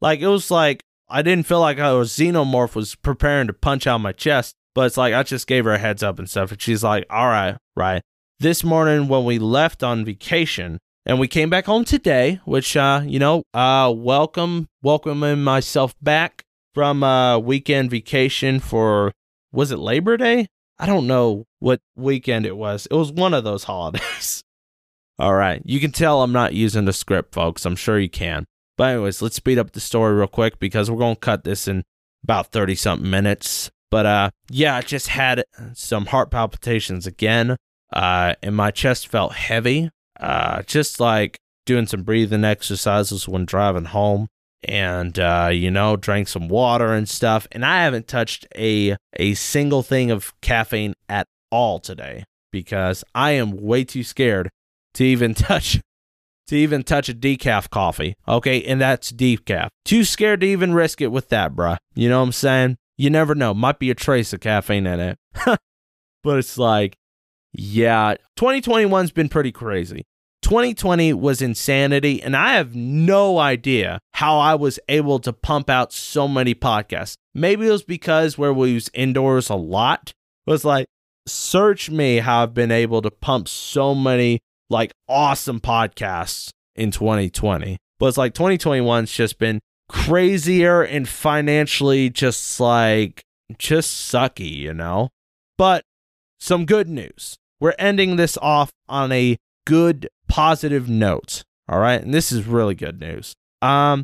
Like 0.00 0.18
it 0.20 0.26
was 0.26 0.50
like 0.50 0.82
I 1.08 1.22
didn't 1.22 1.46
feel 1.46 1.60
like 1.60 1.78
I 1.78 1.92
was 1.92 2.10
xenomorph 2.10 2.74
was 2.74 2.96
preparing 2.96 3.46
to 3.46 3.52
punch 3.52 3.86
out 3.86 3.98
my 3.98 4.10
chest, 4.12 4.54
but 4.74 4.86
it's 4.86 4.96
like 4.96 5.14
I 5.14 5.22
just 5.22 5.46
gave 5.46 5.64
her 5.66 5.74
a 5.74 5.78
heads 5.78 6.02
up 6.02 6.18
and 6.18 6.28
stuff, 6.28 6.50
and 6.50 6.60
she's 6.60 6.82
like, 6.82 7.06
all 7.08 7.28
right, 7.28 7.56
right. 7.76 8.02
This 8.40 8.64
morning 8.64 9.06
when 9.06 9.24
we 9.24 9.38
left 9.38 9.84
on 9.84 10.04
vacation, 10.04 10.78
and 11.04 11.18
we 11.18 11.28
came 11.28 11.50
back 11.50 11.66
home 11.66 11.84
today, 11.84 12.40
which 12.44 12.76
uh, 12.76 13.02
you 13.04 13.18
know, 13.18 13.44
uh, 13.54 13.92
welcome, 13.94 14.68
welcoming 14.82 15.42
myself 15.42 15.94
back 16.00 16.44
from 16.74 17.02
a 17.02 17.38
weekend 17.38 17.90
vacation 17.90 18.60
for 18.60 19.12
was 19.52 19.70
it 19.70 19.78
Labor 19.78 20.16
Day? 20.16 20.48
I 20.78 20.86
don't 20.86 21.06
know 21.06 21.44
what 21.58 21.80
weekend 21.94 22.46
it 22.46 22.56
was. 22.56 22.86
It 22.90 22.94
was 22.94 23.12
one 23.12 23.34
of 23.34 23.44
those 23.44 23.64
holidays. 23.72 24.42
All 25.18 25.34
right. 25.34 25.62
You 25.64 25.78
can 25.78 25.92
tell 25.92 26.22
I'm 26.22 26.32
not 26.32 26.54
using 26.54 26.86
the 26.86 26.92
script, 26.92 27.34
folks. 27.34 27.64
I'm 27.64 27.76
sure 27.76 27.98
you 27.98 28.08
can. 28.08 28.46
But, 28.76 28.94
anyways, 28.94 29.20
let's 29.20 29.36
speed 29.36 29.58
up 29.58 29.72
the 29.72 29.80
story 29.80 30.14
real 30.14 30.26
quick 30.26 30.58
because 30.58 30.90
we're 30.90 30.98
to 31.14 31.20
cut 31.20 31.44
this 31.44 31.68
in 31.68 31.84
about 32.24 32.48
30 32.48 32.74
something 32.74 33.08
minutes. 33.08 33.70
But, 33.90 34.06
uh, 34.06 34.30
yeah, 34.50 34.76
I 34.76 34.80
just 34.80 35.08
had 35.08 35.44
some 35.74 36.06
heart 36.06 36.30
palpitations 36.30 37.06
again. 37.06 37.56
Uh, 37.92 38.34
and 38.42 38.56
my 38.56 38.70
chest 38.70 39.06
felt 39.06 39.34
heavy. 39.34 39.90
Uh, 40.22 40.62
just 40.62 41.00
like 41.00 41.40
doing 41.66 41.86
some 41.86 42.04
breathing 42.04 42.44
exercises 42.44 43.26
when 43.28 43.44
driving 43.44 43.86
home 43.86 44.28
and 44.64 45.18
uh, 45.18 45.50
you 45.52 45.70
know 45.70 45.96
drank 45.96 46.28
some 46.28 46.48
water 46.48 46.92
and 46.92 47.08
stuff. 47.08 47.46
And 47.52 47.64
i 47.64 47.82
haven't 47.82 48.06
touched 48.08 48.46
a 48.56 48.96
a 49.14 49.34
single 49.34 49.82
thing 49.82 50.10
of 50.10 50.32
caffeine 50.40 50.94
at 51.08 51.26
all 51.50 51.80
today 51.80 52.24
because 52.50 53.04
i 53.14 53.32
am 53.32 53.50
way 53.52 53.84
too 53.84 54.04
scared 54.04 54.48
to 54.94 55.04
even 55.04 55.34
touch 55.48 55.80
to 56.46 56.56
even 56.56 56.82
touch 56.82 57.08
a 57.08 57.14
decaf 57.14 57.70
coffee. 57.70 58.14
Okay 58.28 58.62
and 58.62 58.80
that's 58.80 59.10
decaf. 59.12 59.68
Too 59.84 60.04
scared 60.04 60.40
to 60.42 60.46
even 60.46 60.72
risk 60.72 61.00
it 61.00 61.08
with 61.08 61.28
that 61.30 61.54
bruh. 61.54 61.78
You 61.94 62.08
know 62.08 62.20
what 62.20 62.26
i'm 62.26 62.32
saying? 62.32 62.76
You 62.96 63.10
never 63.10 63.34
know. 63.34 63.54
Might 63.54 63.80
be 63.80 63.90
a 63.90 63.94
trace 63.94 64.32
of 64.32 64.40
caffeine 64.40 64.86
in 64.86 65.00
it. 65.00 65.18
But 66.24 66.38
it's 66.38 66.56
like 66.56 66.96
yeah 67.52 68.14
2021's 68.38 69.10
been 69.10 69.28
pretty 69.28 69.50
crazy 69.50 70.04
2020 70.42 71.12
was 71.14 71.40
insanity, 71.40 72.22
and 72.22 72.36
I 72.36 72.54
have 72.54 72.74
no 72.74 73.38
idea 73.38 73.98
how 74.14 74.38
I 74.38 74.54
was 74.54 74.78
able 74.88 75.18
to 75.20 75.32
pump 75.32 75.70
out 75.70 75.92
so 75.92 76.28
many 76.28 76.54
podcasts. 76.54 77.14
Maybe 77.34 77.66
it 77.66 77.70
was 77.70 77.84
because 77.84 78.36
where 78.36 78.52
we 78.52 78.74
was 78.74 78.90
indoors 78.92 79.48
a 79.48 79.54
lot. 79.54 80.12
Was 80.46 80.64
like, 80.64 80.86
search 81.26 81.88
me 81.88 82.18
how 82.18 82.42
I've 82.42 82.54
been 82.54 82.72
able 82.72 83.00
to 83.02 83.10
pump 83.10 83.48
so 83.48 83.94
many 83.94 84.40
like 84.68 84.92
awesome 85.08 85.60
podcasts 85.60 86.50
in 86.74 86.90
2020. 86.90 87.78
But 87.98 88.06
it's 88.06 88.18
like 88.18 88.34
2021's 88.34 89.12
just 89.12 89.38
been 89.38 89.60
crazier 89.88 90.82
and 90.82 91.08
financially 91.08 92.10
just 92.10 92.58
like 92.58 93.22
just 93.58 94.12
sucky, 94.12 94.52
you 94.56 94.74
know? 94.74 95.10
But 95.56 95.84
some 96.40 96.64
good 96.64 96.88
news. 96.88 97.36
We're 97.60 97.74
ending 97.78 98.16
this 98.16 98.36
off 98.38 98.70
on 98.88 99.12
a 99.12 99.36
good 99.64 100.08
positive 100.32 100.88
note. 100.88 101.42
All 101.68 101.78
right. 101.78 102.00
And 102.00 102.14
this 102.14 102.32
is 102.32 102.46
really 102.46 102.74
good 102.74 102.98
news. 102.98 103.34
Um, 103.60 104.02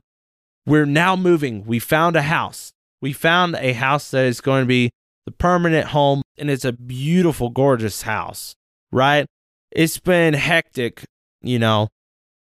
we're 0.67 0.85
now 0.85 1.17
moving. 1.17 1.65
We 1.65 1.79
found 1.79 2.17
a 2.17 2.23
house. 2.23 2.71
We 3.01 3.15
found 3.15 3.57
a 3.57 3.73
house 3.73 4.11
that 4.11 4.27
is 4.27 4.43
going 4.43 4.63
to 4.63 4.67
be 4.67 4.91
the 5.25 5.33
permanent 5.33 5.89
home, 5.89 6.21
and 6.37 6.51
it's 6.51 6.67
a 6.67 6.73
beautiful, 6.73 7.49
gorgeous 7.49 8.03
house, 8.03 8.55
right? 8.93 9.25
It's 9.73 9.99
been 9.99 10.35
hectic, 10.35 11.05
you 11.41 11.59
know, 11.59 11.89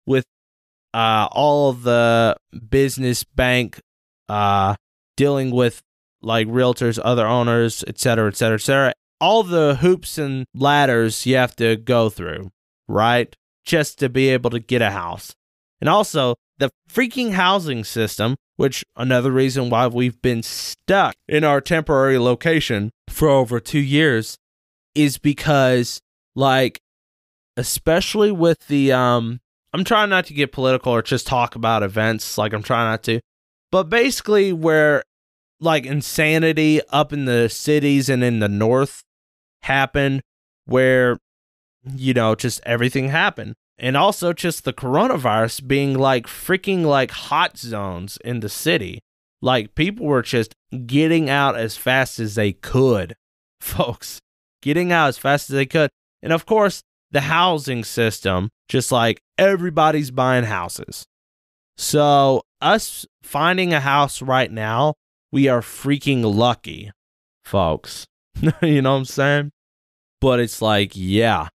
with 0.04 0.24
uh, 0.92 1.28
all 1.30 1.70
of 1.70 1.84
the 1.84 2.36
business 2.68 3.22
bank 3.22 3.78
uh, 4.28 4.74
dealing 5.16 5.52
with 5.52 5.80
like 6.22 6.48
realtors, 6.48 6.98
other 7.04 7.26
owners, 7.26 7.84
et 7.86 8.00
cetera, 8.00 8.26
et 8.26 8.36
cetera, 8.36 8.56
et 8.56 8.62
cetera. 8.62 8.92
All 9.20 9.44
the 9.44 9.76
hoops 9.76 10.18
and 10.18 10.44
ladders 10.54 11.24
you 11.24 11.36
have 11.36 11.54
to 11.56 11.76
go 11.76 12.10
through, 12.10 12.50
right? 12.88 13.32
Just 13.66 13.98
to 13.98 14.08
be 14.08 14.28
able 14.28 14.50
to 14.50 14.60
get 14.60 14.80
a 14.80 14.90
house. 14.90 15.34
And 15.80 15.90
also, 15.90 16.36
the 16.58 16.70
freaking 16.90 17.32
housing 17.32 17.84
system, 17.84 18.36
which 18.56 18.84
another 18.96 19.30
reason 19.30 19.68
why 19.68 19.88
we've 19.88 20.20
been 20.22 20.42
stuck 20.42 21.14
in 21.28 21.44
our 21.44 21.60
temporary 21.60 22.18
location 22.18 22.90
for 23.10 23.28
over 23.28 23.60
2 23.60 23.78
years 23.78 24.38
is 24.94 25.18
because 25.18 26.00
like 26.34 26.80
especially 27.56 28.30
with 28.30 28.66
the 28.68 28.92
um 28.92 29.40
I'm 29.72 29.84
trying 29.84 30.08
not 30.08 30.24
to 30.26 30.34
get 30.34 30.52
political 30.52 30.92
or 30.92 31.02
just 31.02 31.26
talk 31.26 31.54
about 31.54 31.82
events 31.82 32.38
like 32.38 32.54
I'm 32.54 32.62
trying 32.62 32.90
not 32.90 33.02
to. 33.04 33.20
But 33.70 33.90
basically 33.90 34.52
where 34.52 35.02
like 35.60 35.84
insanity 35.84 36.80
up 36.90 37.12
in 37.12 37.26
the 37.26 37.48
cities 37.48 38.08
and 38.08 38.24
in 38.24 38.38
the 38.38 38.48
north 38.48 39.02
happened 39.62 40.22
where 40.64 41.18
you 41.94 42.14
know, 42.14 42.34
just 42.34 42.60
everything 42.64 43.08
happened. 43.08 43.54
And 43.78 43.96
also 43.96 44.32
just 44.32 44.64
the 44.64 44.72
coronavirus 44.72 45.66
being 45.66 45.98
like 45.98 46.26
freaking 46.26 46.84
like 46.84 47.10
hot 47.10 47.58
zones 47.58 48.18
in 48.24 48.40
the 48.40 48.48
city. 48.48 49.00
Like 49.42 49.74
people 49.74 50.06
were 50.06 50.22
just 50.22 50.54
getting 50.86 51.28
out 51.28 51.56
as 51.56 51.76
fast 51.76 52.18
as 52.18 52.34
they 52.34 52.52
could, 52.52 53.14
folks. 53.60 54.18
Getting 54.62 54.92
out 54.92 55.08
as 55.08 55.18
fast 55.18 55.50
as 55.50 55.54
they 55.54 55.66
could. 55.66 55.90
And 56.22 56.32
of 56.32 56.46
course, 56.46 56.82
the 57.10 57.22
housing 57.22 57.84
system, 57.84 58.48
just 58.68 58.90
like 58.90 59.20
everybody's 59.38 60.10
buying 60.10 60.44
houses. 60.44 61.04
So, 61.76 62.42
us 62.60 63.04
finding 63.22 63.74
a 63.74 63.80
house 63.80 64.22
right 64.22 64.50
now, 64.50 64.94
we 65.30 65.46
are 65.48 65.60
freaking 65.60 66.22
lucky, 66.24 66.90
folks. 67.44 68.06
you 68.62 68.80
know 68.80 68.92
what 68.92 68.98
I'm 68.98 69.04
saying? 69.04 69.50
But 70.20 70.40
it's 70.40 70.62
like, 70.62 70.92
yeah, 70.94 71.48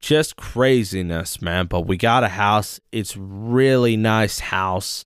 just 0.00 0.36
craziness, 0.36 1.42
man. 1.42 1.66
But 1.66 1.82
we 1.82 1.96
got 1.96 2.24
a 2.24 2.28
house. 2.28 2.80
It's 2.92 3.16
really 3.16 3.96
nice 3.96 4.38
house. 4.38 5.04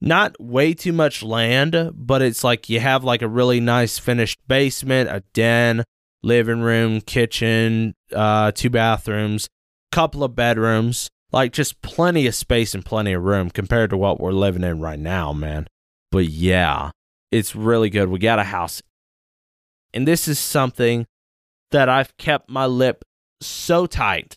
Not 0.00 0.36
way 0.38 0.74
too 0.74 0.92
much 0.92 1.22
land, 1.22 1.92
but 1.94 2.20
it's 2.20 2.44
like 2.44 2.68
you 2.68 2.80
have 2.80 3.04
like 3.04 3.22
a 3.22 3.28
really 3.28 3.60
nice 3.60 3.98
finished 3.98 4.38
basement, 4.46 5.08
a 5.08 5.22
den, 5.32 5.84
living 6.22 6.60
room, 6.60 7.00
kitchen, 7.00 7.94
uh, 8.14 8.52
two 8.52 8.70
bathrooms, 8.70 9.48
couple 9.92 10.24
of 10.24 10.34
bedrooms, 10.34 11.08
like 11.32 11.52
just 11.52 11.80
plenty 11.80 12.26
of 12.26 12.34
space 12.34 12.74
and 12.74 12.84
plenty 12.84 13.12
of 13.12 13.22
room 13.22 13.50
compared 13.50 13.90
to 13.90 13.96
what 13.96 14.20
we're 14.20 14.32
living 14.32 14.64
in 14.64 14.80
right 14.80 14.98
now, 14.98 15.32
man. 15.32 15.66
But 16.10 16.26
yeah, 16.26 16.90
it's 17.30 17.56
really 17.56 17.90
good. 17.90 18.08
We 18.08 18.18
got 18.18 18.38
a 18.38 18.44
house. 18.44 18.82
And 19.92 20.06
this 20.06 20.28
is 20.28 20.38
something 20.38 21.06
that 21.70 21.88
I've 21.88 22.16
kept 22.18 22.50
my 22.50 22.66
lip 22.66 23.04
so 23.44 23.86
tight 23.86 24.36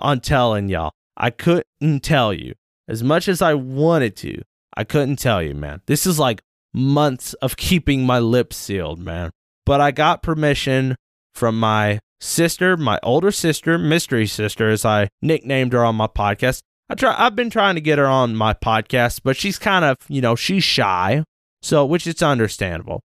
on 0.00 0.20
telling 0.20 0.68
y'all. 0.68 0.92
I 1.16 1.30
couldn't 1.30 2.00
tell 2.02 2.32
you. 2.32 2.54
As 2.88 3.02
much 3.02 3.28
as 3.28 3.42
I 3.42 3.54
wanted 3.54 4.16
to, 4.16 4.42
I 4.76 4.84
couldn't 4.84 5.16
tell 5.16 5.42
you, 5.42 5.54
man. 5.54 5.82
This 5.86 6.06
is 6.06 6.18
like 6.18 6.42
months 6.74 7.34
of 7.34 7.56
keeping 7.56 8.04
my 8.04 8.18
lips 8.18 8.56
sealed, 8.56 8.98
man. 8.98 9.30
But 9.64 9.80
I 9.80 9.90
got 9.90 10.22
permission 10.22 10.96
from 11.34 11.58
my 11.58 12.00
sister, 12.20 12.76
my 12.76 12.98
older 13.02 13.30
sister, 13.30 13.78
mystery 13.78 14.26
sister, 14.26 14.68
as 14.68 14.84
I 14.84 15.08
nicknamed 15.20 15.72
her 15.72 15.84
on 15.84 15.96
my 15.96 16.06
podcast. 16.06 16.62
I 16.88 16.94
try 16.94 17.14
I've 17.16 17.36
been 17.36 17.50
trying 17.50 17.76
to 17.76 17.80
get 17.80 17.98
her 17.98 18.06
on 18.06 18.34
my 18.34 18.54
podcast, 18.54 19.20
but 19.22 19.36
she's 19.36 19.58
kind 19.58 19.84
of, 19.84 19.96
you 20.08 20.20
know, 20.20 20.34
she's 20.34 20.64
shy. 20.64 21.24
So, 21.62 21.86
which 21.86 22.08
it's 22.08 22.22
understandable. 22.22 23.02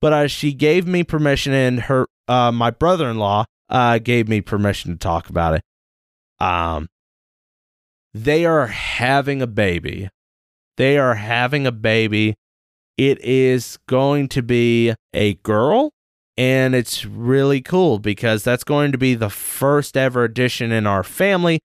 But 0.00 0.12
uh, 0.12 0.28
she 0.28 0.52
gave 0.52 0.86
me 0.86 1.02
permission 1.02 1.52
and 1.52 1.80
her 1.80 2.06
uh, 2.28 2.52
my 2.52 2.70
brother-in-law 2.70 3.44
uh, 3.68 3.98
gave 3.98 4.28
me 4.28 4.40
permission 4.40 4.92
to 4.92 4.98
talk 4.98 5.28
about 5.28 5.54
it. 5.54 5.62
Um, 6.44 6.88
they 8.14 8.44
are 8.46 8.66
having 8.66 9.42
a 9.42 9.46
baby. 9.46 10.08
They 10.76 10.98
are 10.98 11.14
having 11.14 11.66
a 11.66 11.72
baby. 11.72 12.34
It 12.96 13.22
is 13.24 13.78
going 13.88 14.28
to 14.28 14.42
be 14.42 14.94
a 15.12 15.34
girl, 15.34 15.92
and 16.36 16.74
it's 16.74 17.04
really 17.04 17.60
cool 17.60 17.98
because 17.98 18.42
that's 18.42 18.64
going 18.64 18.92
to 18.92 18.98
be 18.98 19.14
the 19.14 19.30
first 19.30 19.96
ever 19.96 20.24
addition 20.24 20.72
in 20.72 20.86
our 20.86 21.04
family. 21.04 21.60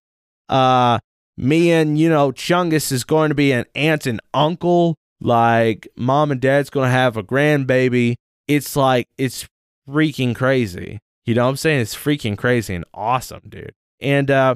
Uh, 0.49 0.99
me 1.37 1.71
and 1.71 1.97
you 1.97 2.09
know 2.09 2.31
Chungus 2.31 2.91
is 2.91 3.03
going 3.03 3.29
to 3.29 3.35
be 3.35 3.51
an 3.51 3.65
aunt 3.75 4.05
and 4.05 4.19
uncle. 4.33 4.95
Like 5.19 5.87
mom 5.95 6.31
and 6.31 6.41
dad's 6.41 6.69
going 6.69 6.87
to 6.87 6.91
have 6.91 7.17
a 7.17 7.23
grandbaby. 7.23 8.15
It's 8.47 8.75
like 8.75 9.07
it's 9.17 9.47
freaking 9.87 10.35
crazy. 10.35 10.99
You 11.25 11.35
know 11.35 11.45
what 11.45 11.51
I'm 11.51 11.57
saying? 11.57 11.81
It's 11.81 11.95
freaking 11.95 12.37
crazy 12.37 12.75
and 12.75 12.85
awesome, 12.93 13.43
dude. 13.47 13.73
And 14.01 14.29
uh 14.29 14.55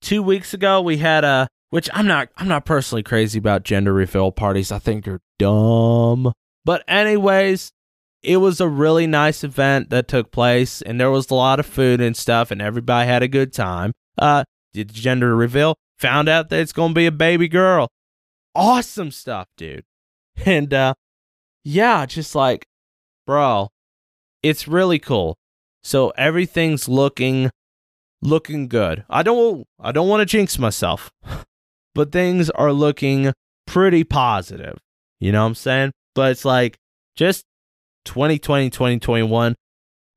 two 0.00 0.22
weeks 0.22 0.54
ago 0.54 0.80
we 0.80 0.98
had 0.98 1.24
a 1.24 1.48
which 1.70 1.90
I'm 1.92 2.06
not 2.06 2.28
I'm 2.36 2.48
not 2.48 2.64
personally 2.64 3.02
crazy 3.02 3.38
about 3.38 3.64
gender 3.64 3.92
reveal 3.92 4.32
parties. 4.32 4.72
I 4.72 4.78
think 4.78 5.04
they're 5.04 5.20
dumb. 5.38 6.32
But 6.64 6.84
anyways, 6.88 7.70
it 8.22 8.38
was 8.38 8.60
a 8.60 8.68
really 8.68 9.06
nice 9.06 9.44
event 9.44 9.90
that 9.90 10.08
took 10.08 10.30
place 10.32 10.80
and 10.82 11.00
there 11.00 11.10
was 11.10 11.30
a 11.30 11.34
lot 11.34 11.60
of 11.60 11.66
food 11.66 12.00
and 12.00 12.16
stuff 12.16 12.50
and 12.50 12.62
everybody 12.62 13.06
had 13.06 13.22
a 13.22 13.28
good 13.28 13.52
time. 13.52 13.92
Uh 14.18 14.44
did 14.72 14.92
gender 14.92 15.34
reveal, 15.36 15.76
found 15.98 16.28
out 16.28 16.48
that 16.48 16.60
it's 16.60 16.72
going 16.72 16.90
to 16.90 16.94
be 16.94 17.06
a 17.06 17.12
baby 17.12 17.48
girl. 17.48 17.88
Awesome 18.54 19.10
stuff, 19.10 19.48
dude. 19.56 19.84
And 20.44 20.72
uh 20.72 20.94
yeah, 21.64 22.06
just 22.06 22.34
like 22.34 22.66
bro, 23.26 23.68
it's 24.42 24.66
really 24.66 24.98
cool. 24.98 25.36
So 25.86 26.10
everything's 26.18 26.88
looking 26.88 27.48
looking 28.20 28.66
good. 28.66 29.04
I 29.08 29.22
don't 29.22 29.64
I 29.78 29.92
don't 29.92 30.08
want 30.08 30.20
to 30.20 30.26
jinx 30.26 30.58
myself. 30.58 31.12
but 31.94 32.10
things 32.10 32.50
are 32.50 32.72
looking 32.72 33.32
pretty 33.68 34.02
positive. 34.02 34.78
You 35.20 35.30
know 35.30 35.42
what 35.42 35.46
I'm 35.46 35.54
saying? 35.54 35.92
But 36.16 36.32
it's 36.32 36.44
like 36.44 36.76
just 37.14 37.44
2020 38.04 38.68
2021 38.68 39.54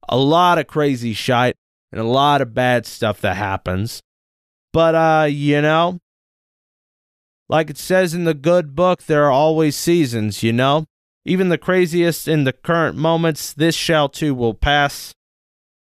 a 0.10 0.18
lot 0.18 0.58
of 0.58 0.66
crazy 0.66 1.14
shit 1.14 1.56
and 1.92 2.02
a 2.02 2.04
lot 2.04 2.42
of 2.42 2.56
bad 2.56 2.88
stuff 2.88 3.22
that 3.22 3.38
happens. 3.38 4.02
But 4.74 4.96
uh, 4.96 5.28
you 5.30 5.62
know, 5.62 6.00
like 7.48 7.70
it 7.70 7.78
says 7.78 8.16
in 8.16 8.24
the 8.24 8.34
good 8.34 8.76
book, 8.76 9.04
there 9.04 9.26
are 9.26 9.32
always 9.32 9.76
seasons, 9.76 10.42
you 10.42 10.52
know? 10.52 10.86
Even 11.26 11.50
the 11.50 11.60
craziest 11.60 12.28
in 12.28 12.44
the 12.44 12.54
current 12.54 12.98
moments, 12.98 13.54
this 13.54 13.76
shall 13.76 14.10
too 14.10 14.34
will 14.34 14.56
pass, 14.56 15.14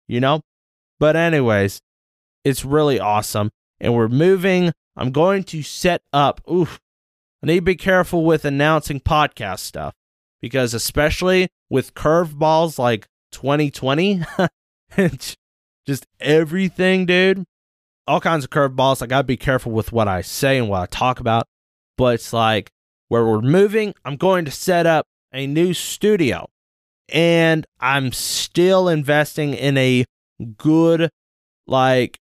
you 0.08 0.20
know? 0.20 0.40
But, 0.98 1.16
anyways, 1.16 1.80
it's 2.44 2.64
really 2.64 2.98
awesome. 3.00 3.50
And 3.80 3.94
we're 3.94 4.08
moving. 4.08 4.72
I'm 4.96 5.10
going 5.10 5.44
to 5.44 5.62
set 5.62 6.02
up. 6.12 6.40
Oof. 6.50 6.80
I 7.42 7.46
need 7.46 7.56
to 7.56 7.62
be 7.62 7.76
careful 7.76 8.24
with 8.24 8.44
announcing 8.44 9.00
podcast 9.00 9.60
stuff 9.60 9.94
because, 10.40 10.72
especially 10.72 11.48
with 11.68 11.94
curveballs 11.94 12.78
like 12.78 13.06
2020, 13.32 14.22
just 15.86 16.06
everything, 16.18 17.06
dude. 17.06 17.44
All 18.06 18.20
kinds 18.20 18.44
of 18.44 18.50
curveballs. 18.50 19.02
I 19.02 19.06
got 19.06 19.18
to 19.18 19.24
be 19.24 19.36
careful 19.36 19.72
with 19.72 19.92
what 19.92 20.08
I 20.08 20.22
say 20.22 20.58
and 20.58 20.68
what 20.68 20.80
I 20.80 20.86
talk 20.86 21.20
about 21.20 21.46
but 21.96 22.14
it's 22.14 22.32
like 22.32 22.70
where 23.08 23.24
we're 23.24 23.40
moving, 23.40 23.94
I'm 24.04 24.16
going 24.16 24.44
to 24.44 24.50
set 24.50 24.86
up 24.86 25.06
a 25.32 25.46
new 25.46 25.74
studio. 25.74 26.48
And 27.08 27.66
I'm 27.80 28.12
still 28.12 28.88
investing 28.88 29.54
in 29.54 29.78
a 29.78 30.04
good, 30.58 31.10
like, 31.66 32.18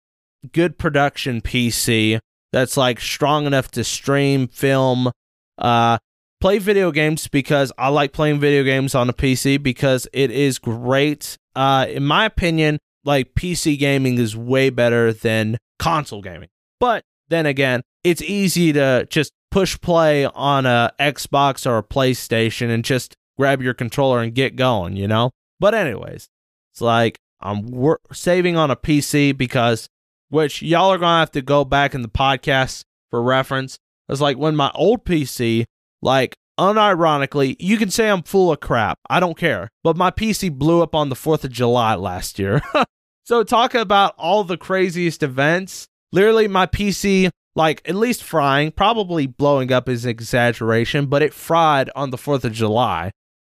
good 0.52 0.78
production 0.78 1.40
PC 1.40 2.18
that's 2.52 2.76
like 2.76 3.00
strong 3.00 3.46
enough 3.46 3.70
to 3.72 3.84
stream, 3.84 4.48
film, 4.48 5.10
uh, 5.58 5.98
play 6.40 6.58
video 6.58 6.90
games 6.90 7.28
because 7.28 7.72
I 7.78 7.88
like 7.88 8.12
playing 8.12 8.40
video 8.40 8.62
games 8.64 8.94
on 8.94 9.08
a 9.08 9.12
PC 9.12 9.62
because 9.62 10.06
it 10.12 10.30
is 10.30 10.58
great. 10.58 11.36
Uh, 11.54 11.86
in 11.88 12.04
my 12.04 12.24
opinion, 12.24 12.78
like 13.04 13.34
PC 13.34 13.78
gaming 13.78 14.18
is 14.18 14.36
way 14.36 14.70
better 14.70 15.12
than 15.12 15.58
console 15.78 16.20
gaming. 16.20 16.48
But 16.78 17.04
then 17.28 17.46
again, 17.46 17.82
it's 18.04 18.22
easy 18.22 18.72
to 18.72 19.06
just 19.08 19.32
push 19.50 19.80
play 19.80 20.24
on 20.26 20.66
a 20.66 20.92
Xbox 20.98 21.66
or 21.66 21.78
a 21.78 21.82
PlayStation 21.82 22.70
and 22.70 22.84
just 22.84 23.14
grab 23.42 23.60
your 23.60 23.74
controller 23.74 24.20
and 24.20 24.36
get 24.36 24.54
going, 24.54 24.94
you 24.94 25.08
know? 25.08 25.32
But 25.58 25.74
anyways, 25.74 26.28
it's 26.72 26.80
like 26.80 27.18
I'm 27.40 27.66
wor- 27.66 27.98
saving 28.12 28.56
on 28.56 28.70
a 28.70 28.76
PC 28.76 29.36
because 29.36 29.88
which 30.28 30.62
y'all 30.62 30.92
are 30.92 30.98
going 30.98 31.10
to 31.10 31.18
have 31.18 31.32
to 31.32 31.42
go 31.42 31.64
back 31.64 31.92
in 31.92 32.02
the 32.02 32.08
podcast 32.08 32.84
for 33.10 33.20
reference. 33.20 33.80
It's 34.08 34.20
like 34.20 34.38
when 34.38 34.54
my 34.54 34.70
old 34.76 35.04
PC 35.04 35.64
like 36.00 36.36
unironically, 36.56 37.56
you 37.58 37.78
can 37.78 37.90
say 37.90 38.08
I'm 38.08 38.22
full 38.22 38.52
of 38.52 38.60
crap. 38.60 38.96
I 39.10 39.18
don't 39.18 39.36
care. 39.36 39.70
But 39.82 39.96
my 39.96 40.12
PC 40.12 40.56
blew 40.56 40.80
up 40.80 40.94
on 40.94 41.08
the 41.08 41.16
4th 41.16 41.42
of 41.42 41.50
July 41.50 41.96
last 41.96 42.38
year. 42.38 42.62
so 43.24 43.42
talk 43.42 43.74
about 43.74 44.14
all 44.16 44.44
the 44.44 44.56
craziest 44.56 45.24
events. 45.24 45.88
Literally 46.12 46.46
my 46.46 46.66
PC 46.66 47.30
like 47.56 47.82
at 47.86 47.96
least 47.96 48.22
frying, 48.22 48.70
probably 48.70 49.26
blowing 49.26 49.72
up 49.72 49.88
is 49.88 50.06
exaggeration, 50.06 51.06
but 51.06 51.22
it 51.22 51.34
fried 51.34 51.90
on 51.96 52.10
the 52.10 52.16
4th 52.16 52.44
of 52.44 52.52
July 52.52 53.10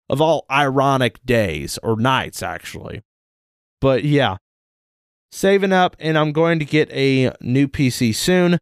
of 0.09 0.21
all 0.21 0.45
ironic 0.51 1.23
days 1.25 1.77
or 1.83 1.95
nights 1.99 2.43
actually. 2.43 3.01
But 3.81 4.03
yeah, 4.03 4.37
saving 5.31 5.73
up 5.73 5.95
and 5.99 6.17
I'm 6.17 6.31
going 6.31 6.59
to 6.59 6.65
get 6.65 6.91
a 6.91 7.31
new 7.41 7.67
PC 7.67 8.15
soon 8.15 8.57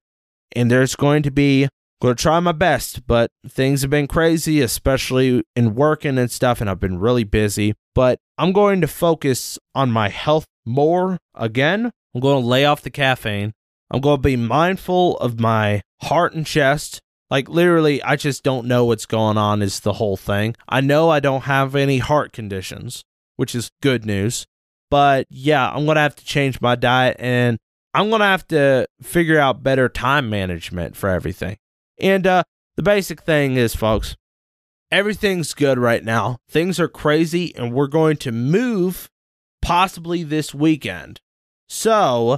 and 0.56 0.70
there's 0.70 0.96
going 0.96 1.24
to 1.24 1.32
be 1.32 1.68
going 2.02 2.16
to 2.16 2.22
try 2.22 2.40
my 2.40 2.52
best, 2.52 3.08
but 3.08 3.30
things 3.48 3.82
have 3.82 3.92
been 3.92 4.08
crazy 4.08 4.62
especially 4.62 5.44
in 5.56 5.76
working 5.76 6.18
and 6.18 6.32
stuff 6.32 6.62
and 6.62 6.70
I've 6.70 6.80
been 6.80 7.00
really 7.00 7.24
busy, 7.24 7.74
but 7.96 8.20
I'm 8.38 8.52
going 8.52 8.82
to 8.82 8.88
focus 8.88 9.60
on 9.76 9.92
my 9.92 10.10
health 10.10 10.46
more 10.66 11.18
again. 11.36 11.92
I'm 12.14 12.22
going 12.22 12.42
to 12.42 12.48
lay 12.48 12.66
off 12.66 12.82
the 12.82 12.90
caffeine 12.90 13.54
I'm 13.94 14.02
going 14.02 14.18
to 14.18 14.22
be 14.22 14.36
mindful 14.36 15.18
of 15.20 15.40
my 15.40 15.84
heart 16.02 16.34
and 16.34 16.46
chest. 16.46 17.00
Like, 17.34 17.50
literally, 17.50 18.00
I 18.04 18.16
just 18.16 18.44
don't 18.44 18.68
know 18.68 18.86
what's 18.86 19.08
going 19.08 19.40
on, 19.40 19.64
is 19.64 19.80
the 19.80 19.94
whole 19.94 20.18
thing. 20.18 20.56
I 20.70 20.82
know 20.82 21.10
I 21.10 21.20
don't 21.20 21.46
have 21.46 21.76
any 21.76 21.98
heart 21.98 22.32
conditions, 22.32 23.04
which 23.38 23.56
is 23.56 23.72
good 23.82 24.06
news. 24.06 24.46
But 24.92 25.26
yeah, 25.32 25.68
I'm 25.68 25.86
going 25.86 25.96
to 25.96 26.02
have 26.02 26.16
to 26.18 26.26
change 26.26 26.62
my 26.62 26.76
diet 26.76 27.18
and 27.18 27.58
I'm 27.96 28.10
going 28.10 28.20
to 28.20 28.28
have 28.28 28.48
to 28.50 28.86
figure 29.02 29.40
out 29.40 29.64
better 29.64 29.90
time 29.90 30.30
management 30.30 30.96
for 30.96 31.10
everything. 31.10 31.58
And 32.00 32.28
uh, 32.28 32.44
the 32.76 32.84
basic 32.84 33.24
thing 33.24 33.56
is, 33.56 33.76
folks, 33.76 34.16
everything's 34.92 35.56
good 35.56 35.80
right 35.80 36.06
now. 36.06 36.38
Things 36.48 36.80
are 36.80 36.88
crazy, 36.88 37.56
and 37.56 37.74
we're 37.74 37.88
going 37.88 38.18
to 38.18 38.32
move 38.32 39.10
possibly 39.60 40.22
this 40.22 40.54
weekend. 40.54 41.20
So 41.68 42.38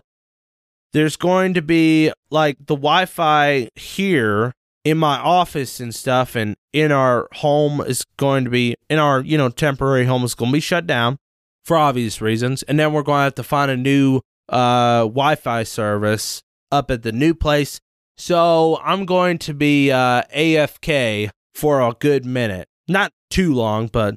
there's 0.94 1.18
going 1.18 1.54
to 1.56 1.62
be 1.62 2.14
like 2.30 2.56
the 2.60 2.76
Wi-Fi 2.76 3.68
here 3.76 4.54
in 4.86 5.00
my 5.00 5.18
office 5.18 5.80
and 5.80 5.94
stuff 5.94 6.36
and 6.36 6.56
in 6.72 6.92
our 6.92 7.28
home 7.34 7.82
is 7.82 8.06
going 8.18 8.46
to 8.46 8.52
be 8.52 8.76
in 8.90 9.00
our, 9.00 9.20
you 9.22 9.38
know, 9.38 9.50
temporary 9.50 10.06
home 10.06 10.24
is 10.24 10.36
going 10.36 10.52
to 10.52 10.56
be 10.56 10.62
shut 10.62 10.86
down 10.86 11.18
for 11.66 11.76
obvious 11.76 12.22
reasons. 12.22 12.62
And 12.64 12.80
then 12.80 12.94
we're 12.94 13.02
going 13.02 13.20
to 13.20 13.24
have 13.24 13.36
to 13.36 13.44
find 13.44 13.70
a 13.72 13.76
new 13.76 14.22
uh 14.48 15.02
Wi-Fi 15.02 15.64
service 15.64 16.44
up 16.72 16.92
at 16.92 17.02
the 17.02 17.12
new 17.12 17.34
place. 17.34 17.82
So 18.16 18.80
I'm 18.84 19.06
going 19.06 19.40
to 19.40 19.54
be 19.56 19.92
uh 19.92 20.22
AFK 20.34 21.32
for 21.56 21.82
a 21.82 21.94
good 22.00 22.26
minute. 22.26 22.68
Not 22.88 23.12
too 23.32 23.56
long, 23.56 23.88
but 23.88 24.16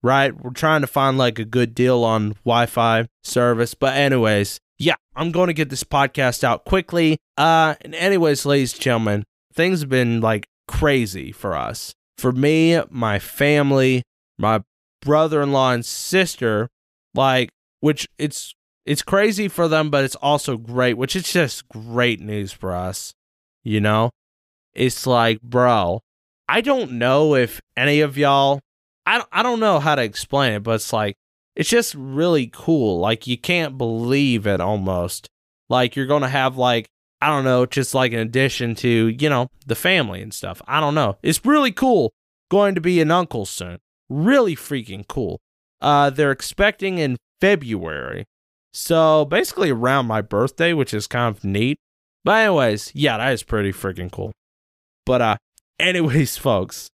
right, 0.00 0.32
we're 0.40 0.52
trying 0.52 0.82
to 0.82 0.86
find 0.86 1.18
like 1.18 1.40
a 1.40 1.44
good 1.44 1.74
deal 1.74 2.04
on 2.04 2.34
Wi-Fi 2.44 3.08
service. 3.24 3.74
But 3.74 3.96
anyways, 3.96 4.60
yeah, 4.78 4.94
I'm 5.16 5.32
going 5.32 5.48
to 5.48 5.54
get 5.54 5.70
this 5.70 5.82
podcast 5.82 6.44
out 6.44 6.64
quickly. 6.64 7.18
Uh, 7.36 7.74
and 7.80 7.96
anyways, 7.96 8.46
ladies 8.46 8.74
and 8.74 8.82
gentlemen, 8.82 9.24
things 9.54 9.80
have 9.80 9.88
been 9.88 10.20
like 10.20 10.46
crazy 10.68 11.32
for 11.32 11.54
us. 11.54 11.94
For 12.18 12.32
me, 12.32 12.80
my 12.90 13.18
family, 13.18 14.02
my 14.38 14.62
brother-in-law 15.02 15.72
and 15.72 15.84
sister, 15.84 16.68
like, 17.14 17.50
which 17.80 18.08
it's 18.18 18.54
it's 18.86 19.02
crazy 19.02 19.48
for 19.48 19.66
them, 19.66 19.90
but 19.90 20.04
it's 20.04 20.16
also 20.16 20.56
great, 20.56 20.94
which 20.94 21.16
is 21.16 21.24
just 21.24 21.68
great 21.68 22.20
news 22.20 22.52
for 22.52 22.72
us. 22.74 23.14
You 23.62 23.80
know, 23.80 24.10
it's 24.74 25.06
like, 25.06 25.40
bro, 25.40 26.00
I 26.48 26.60
don't 26.60 26.92
know 26.92 27.34
if 27.34 27.60
any 27.76 28.00
of 28.00 28.18
y'all, 28.18 28.60
I 29.06 29.22
I 29.32 29.42
don't 29.42 29.60
know 29.60 29.80
how 29.80 29.94
to 29.94 30.02
explain 30.02 30.52
it, 30.52 30.62
but 30.62 30.76
it's 30.76 30.92
like 30.92 31.16
it's 31.56 31.68
just 31.68 31.94
really 31.94 32.50
cool. 32.52 32.98
Like 32.98 33.26
you 33.26 33.38
can't 33.38 33.78
believe 33.78 34.46
it 34.46 34.60
almost. 34.60 35.28
Like 35.68 35.96
you're 35.96 36.06
gonna 36.06 36.28
have 36.28 36.56
like 36.56 36.88
I 37.24 37.28
don't 37.28 37.44
know, 37.44 37.64
just 37.64 37.94
like 37.94 38.12
an 38.12 38.18
addition 38.18 38.74
to 38.76 39.08
you 39.08 39.30
know 39.30 39.48
the 39.66 39.74
family 39.74 40.20
and 40.20 40.34
stuff. 40.34 40.60
I 40.68 40.78
don't 40.78 40.94
know. 40.94 41.16
It's 41.22 41.46
really 41.46 41.72
cool 41.72 42.12
going 42.50 42.74
to 42.74 42.82
be 42.82 43.00
an 43.00 43.10
uncle 43.10 43.46
soon. 43.46 43.78
Really 44.10 44.54
freaking 44.54 45.08
cool. 45.08 45.40
Uh, 45.80 46.10
they're 46.10 46.30
expecting 46.30 46.98
in 46.98 47.16
February, 47.40 48.26
so 48.74 49.24
basically 49.24 49.70
around 49.70 50.04
my 50.04 50.20
birthday, 50.20 50.74
which 50.74 50.92
is 50.92 51.06
kind 51.06 51.34
of 51.34 51.42
neat. 51.42 51.78
But 52.24 52.44
anyways, 52.44 52.92
yeah, 52.94 53.16
that 53.16 53.32
is 53.32 53.42
pretty 53.42 53.72
freaking 53.72 54.12
cool. 54.12 54.32
But 55.06 55.22
uh, 55.22 55.36
anyways, 55.78 56.36
folks, 56.36 56.90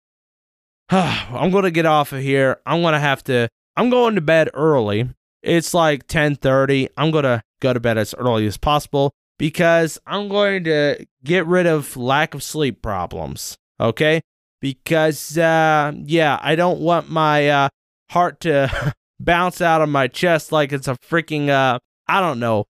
I'm 0.90 1.52
gonna 1.52 1.70
get 1.70 1.86
off 1.86 2.12
of 2.12 2.20
here. 2.20 2.60
I'm 2.66 2.82
gonna 2.82 2.98
have 2.98 3.22
to 3.24 3.48
I'm 3.76 3.90
going 3.90 4.16
to 4.16 4.20
bed 4.20 4.50
early. 4.54 5.08
It's 5.44 5.72
like 5.72 6.08
10:30. 6.08 6.88
I'm 6.96 7.12
to 7.12 7.42
go 7.60 7.72
to 7.72 7.78
bed 7.78 7.96
as 7.96 8.12
early 8.18 8.44
as 8.48 8.56
possible 8.56 9.12
because 9.38 9.98
I'm 10.06 10.28
going 10.28 10.64
to 10.64 11.06
get 11.24 11.46
rid 11.46 11.66
of 11.66 11.96
lack 11.96 12.34
of 12.34 12.42
sleep 12.42 12.82
problems, 12.82 13.56
okay? 13.80 14.20
Because 14.60 15.36
uh 15.36 15.92
yeah, 16.04 16.38
I 16.42 16.56
don't 16.56 16.80
want 16.80 17.10
my 17.10 17.48
uh 17.48 17.68
heart 18.10 18.40
to 18.40 18.94
bounce 19.20 19.60
out 19.60 19.82
of 19.82 19.88
my 19.88 20.08
chest 20.08 20.52
like 20.52 20.72
it's 20.72 20.88
a 20.88 20.96
freaking 20.96 21.48
uh 21.48 21.78
I 22.08 22.20
don't 22.20 22.40
know. 22.40 22.64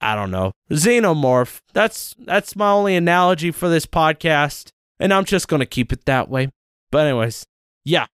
I 0.00 0.14
don't 0.14 0.30
know. 0.30 0.52
Xenomorph. 0.70 1.60
That's 1.72 2.14
that's 2.18 2.56
my 2.56 2.70
only 2.70 2.96
analogy 2.96 3.50
for 3.50 3.68
this 3.68 3.86
podcast 3.86 4.70
and 4.98 5.12
I'm 5.12 5.24
just 5.24 5.48
going 5.48 5.60
to 5.60 5.66
keep 5.66 5.92
it 5.92 6.04
that 6.06 6.28
way. 6.28 6.50
But 6.90 7.06
anyways, 7.06 7.44
yeah. 7.84 8.06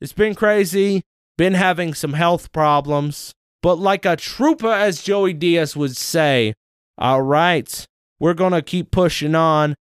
It's 0.00 0.12
been 0.12 0.34
crazy 0.34 1.02
been 1.36 1.54
having 1.54 1.94
some 1.94 2.12
health 2.12 2.52
problems. 2.52 3.34
But 3.62 3.76
like 3.76 4.04
a 4.04 4.16
trooper, 4.16 4.72
as 4.72 5.02
Joey 5.02 5.32
Diaz 5.32 5.76
would 5.76 5.96
say, 5.96 6.54
all 7.02 7.20
right, 7.20 7.84
we're 8.20 8.32
going 8.32 8.52
to 8.52 8.62
keep 8.62 8.92
pushing 8.92 9.34
on. 9.34 9.74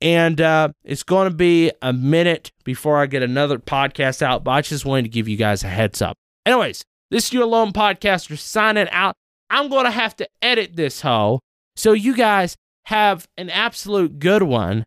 And 0.00 0.40
uh, 0.40 0.68
it's 0.84 1.02
going 1.02 1.28
to 1.28 1.34
be 1.34 1.72
a 1.82 1.92
minute 1.92 2.52
before 2.64 2.96
I 2.96 3.06
get 3.06 3.22
another 3.22 3.58
podcast 3.58 4.22
out, 4.22 4.44
but 4.44 4.52
I 4.52 4.60
just 4.62 4.86
wanted 4.86 5.02
to 5.02 5.08
give 5.08 5.28
you 5.28 5.36
guys 5.36 5.62
a 5.62 5.66
heads 5.68 6.00
up. 6.00 6.16
Anyways, 6.46 6.84
this 7.10 7.26
is 7.26 7.32
your 7.32 7.44
lone 7.44 7.72
podcaster 7.72 8.38
signing 8.38 8.88
out. 8.90 9.14
I'm 9.50 9.68
going 9.68 9.84
to 9.84 9.90
have 9.90 10.16
to 10.16 10.28
edit 10.40 10.76
this 10.76 11.02
hoe. 11.02 11.40
So 11.76 11.92
you 11.92 12.16
guys 12.16 12.56
have 12.84 13.26
an 13.36 13.50
absolute 13.50 14.20
good 14.20 14.44
one. 14.44 14.84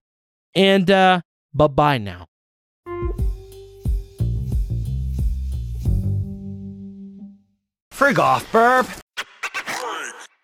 And 0.56 0.90
uh, 0.90 1.20
bye 1.54 1.68
bye 1.68 1.98
now. 1.98 2.26
Frig 7.92 8.18
off, 8.18 8.50
burp. 8.52 9.03